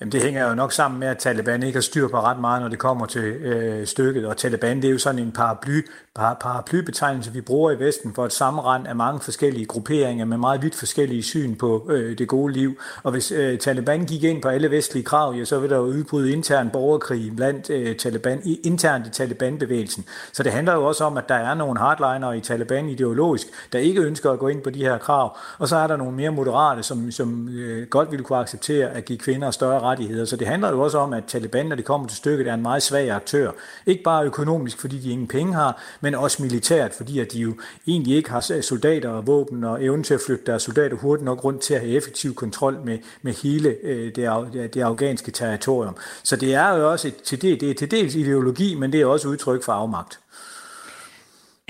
[0.00, 2.62] Jamen, det hænger jo nok sammen med, at Taliban ikke har styr på ret meget,
[2.62, 4.26] når det kommer til øh, stykket.
[4.26, 5.80] Og Taliban, det er jo sådan en paraply,
[6.14, 10.62] par, paraplybetegnelse, vi bruger i Vesten for et sammenrend af mange forskellige grupperinger med meget
[10.62, 12.78] vidt forskellige syn på øh, det gode liv.
[13.02, 15.82] Og hvis øh, Taliban gik ind på alle vestlige krav, ja, så vil der jo
[15.82, 20.04] udbryde intern borgerkrig blandt øh, Taliban, internt i Taliban-bevægelsen.
[20.32, 23.78] Så det handler jo også om, at der er nogle hardliner i Taliban ideologisk, der
[23.78, 25.38] ikke ønsker at gå ind på de her krav.
[25.58, 29.04] Og så er der nogle mere moderate, som, som øh, godt ville kunne acceptere at
[29.04, 30.24] give kvinder større rettigheder.
[30.24, 32.62] Så det handler jo også om, at Taliban, når det kommer til stykket, er en
[32.62, 33.50] meget svag aktør.
[33.86, 37.54] Ikke bare økonomisk, fordi de ingen penge har, men også militært, fordi at de jo
[37.86, 41.44] egentlig ikke har soldater og våben og evne til at flytte deres soldater hurtigt nok
[41.44, 45.96] rundt til at have effektiv kontrol med, med hele øh, det, det afghanske territorium.
[46.22, 49.00] Så det er jo også et, til det, det er til dels ideologi, men det
[49.00, 50.18] er også udtryk for afmagt.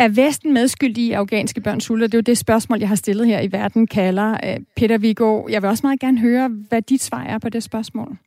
[0.01, 2.07] Er Vesten medskyldig i afghanske børns sulter?
[2.07, 4.37] Det er jo det spørgsmål, jeg har stillet her i Verden kalder.
[4.45, 7.63] Øh, Peter Viggo, jeg vil også meget gerne høre, hvad dit svar er på det
[7.63, 8.19] spørgsmål.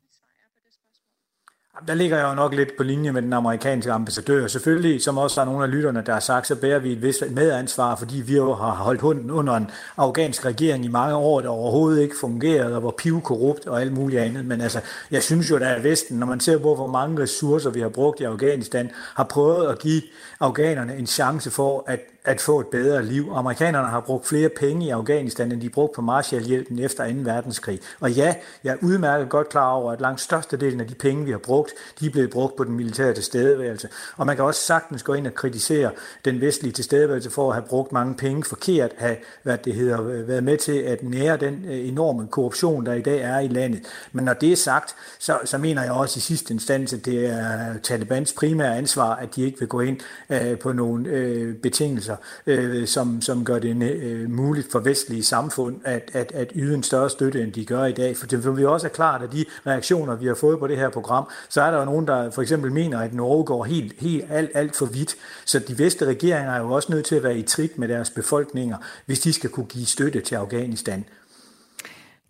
[1.88, 4.48] Der ligger jeg jo nok lidt på linje med den amerikanske ambassadør.
[4.48, 7.24] Selvfølgelig, som også er nogle af lytterne, der har sagt, så bærer vi et vist
[7.32, 11.50] medansvar, fordi vi jo har holdt hunden under en afghansk regering i mange år, der
[11.50, 14.46] overhovedet ikke fungerede, og var pivkorrupt og alt muligt andet.
[14.46, 17.80] Men altså, jeg synes jo, at Vesten, når man ser på, hvor mange ressourcer vi
[17.80, 20.02] har brugt i Afghanistan, har prøvet at give
[20.40, 23.32] afghanerne en chance for at at få et bedre liv.
[23.36, 27.14] Amerikanerne har brugt flere penge i Afghanistan, end de brugte på Marshallhjælpen efter 2.
[27.18, 27.80] verdenskrig.
[28.00, 31.32] Og ja, jeg er udmærket godt klar over, at langt størstedelen af de penge, vi
[31.32, 33.90] har brugt, de er blevet brugt på den militære tilstedeværelse.
[34.18, 35.92] Og man kan også sagtens gå ind og kritisere
[36.26, 40.44] den vestlige tilstedeværelse for at have brugt mange penge forkert, have hvad det hedder, været
[40.44, 43.82] med til at nære den øh, enorme korruption, der i dag er i landet.
[44.12, 47.26] Men når det er sagt, så, så mener jeg også i sidste instans, at det
[47.26, 50.00] er Talibans primære ansvar, at de ikke vil gå ind
[50.30, 52.13] øh, på nogle øh, betingelser
[52.48, 56.76] altså, øh, som, som gør det øh, muligt for vestlige samfund at, at, at yde
[56.76, 58.18] en større støtte, end de gør i dag.
[58.18, 60.90] For det vi også er klart, at de reaktioner, vi har fået på det her
[60.90, 64.26] program, så er der jo nogen, der for eksempel mener, at Norge går helt, helt
[64.30, 65.16] alt, alt for vidt.
[65.46, 68.10] Så de vestlige regeringer er jo også nødt til at være i trit med deres
[68.10, 71.06] befolkninger, hvis de skal kunne give støtte til Afghanistan.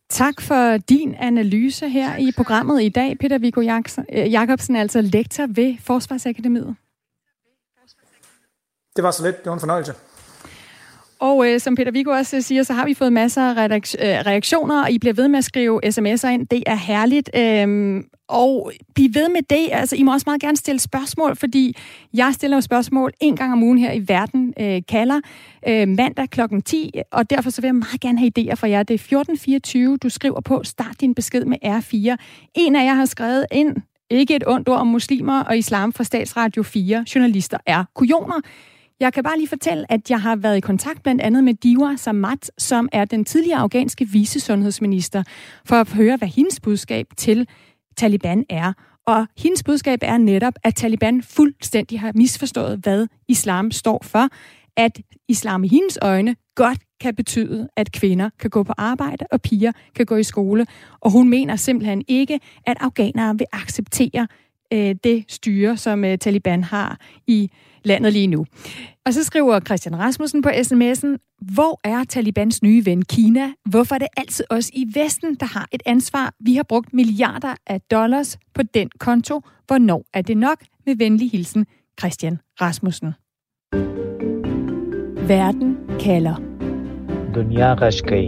[0.10, 3.62] Tak for din analyse her i programmet i dag, Peter Viggo
[4.10, 6.76] Jacobsen, altså lektor ved Forsvarsakademiet.
[8.96, 9.38] Det var så lidt.
[9.38, 9.94] Det var en fornøjelse.
[11.20, 13.80] Og øh, som Peter Viggo også øh, siger, så har vi fået masser af øh,
[14.02, 16.48] reaktioner, og I bliver ved med at skrive sms'er ind.
[16.48, 17.30] Det er herligt.
[17.36, 19.70] Øhm, og bliv ved med det.
[19.72, 21.78] Altså, I må også meget gerne stille spørgsmål, fordi
[22.14, 25.22] jeg stiller jo spørgsmål en gang om ugen her i Verden øh, kalder
[25.68, 26.42] øh, mandag kl.
[26.66, 28.84] 10, og derfor så vil jeg meget gerne have idéer fra jer.
[28.84, 30.62] Det er 1424, du skriver på.
[30.64, 32.16] Start din besked med R4.
[32.54, 33.76] En af jer har skrevet ind,
[34.10, 37.06] ikke et ondt ord om muslimer og islam fra Statsradio 4.
[37.16, 38.42] Journalister er kujoner.
[39.00, 41.96] Jeg kan bare lige fortælle, at jeg har været i kontakt blandt andet med Diwa
[41.96, 45.24] Samat, som er den tidligere afghanske vicesundhedsminister,
[45.66, 47.48] for at høre, hvad hendes budskab til
[47.98, 48.74] Taliban er.
[49.08, 54.28] Og hendes budskab er netop, at Taliban fuldstændig har misforstået, hvad islam står for.
[54.78, 59.42] At islam i hendes øjne godt kan betyde, at kvinder kan gå på arbejde, og
[59.42, 60.66] piger kan gå i skole.
[61.00, 64.28] Og hun mener simpelthen ikke, at afghanere vil acceptere
[64.74, 67.52] øh, det styre, som øh, Taliban har i
[67.84, 68.46] landet lige nu.
[69.06, 73.52] Og så skriver Christian Rasmussen på sms'en, hvor er Talibans nye ven Kina?
[73.70, 76.34] Hvorfor er det altid os i Vesten, der har et ansvar?
[76.40, 79.42] Vi har brugt milliarder af dollars på den konto.
[79.68, 80.58] Hvornår er det nok?
[80.86, 81.66] Med venlig hilsen,
[82.00, 83.14] Christian Rasmussen.
[85.28, 86.36] Verden kalder.
[87.36, 88.28] Dunia Rashkai.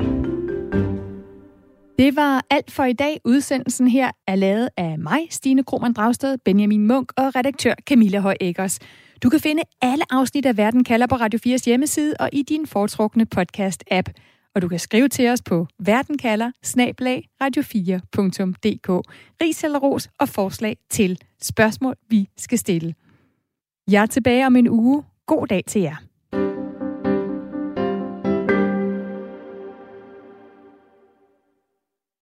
[2.00, 3.20] Det var alt for i dag.
[3.26, 8.36] Udsendelsen her er lavet af mig, Stine Krohmann Dragsted, Benjamin Munk og redaktør Camilla Høj
[8.42, 8.80] Eggers.
[9.24, 12.68] Du kan finde alle afsnit af Verden kalder på Radio 4's hjemmeside og i din
[12.68, 14.14] foretrukne podcast-app.
[14.56, 16.52] Og du kan skrive til os på verdenkalder
[17.44, 18.90] radio4.dk.
[19.42, 22.96] Ris eller ros og forslag til spørgsmål, vi skal stille.
[23.92, 25.04] Jeg er tilbage om en uge.
[25.28, 25.96] God dag til jer.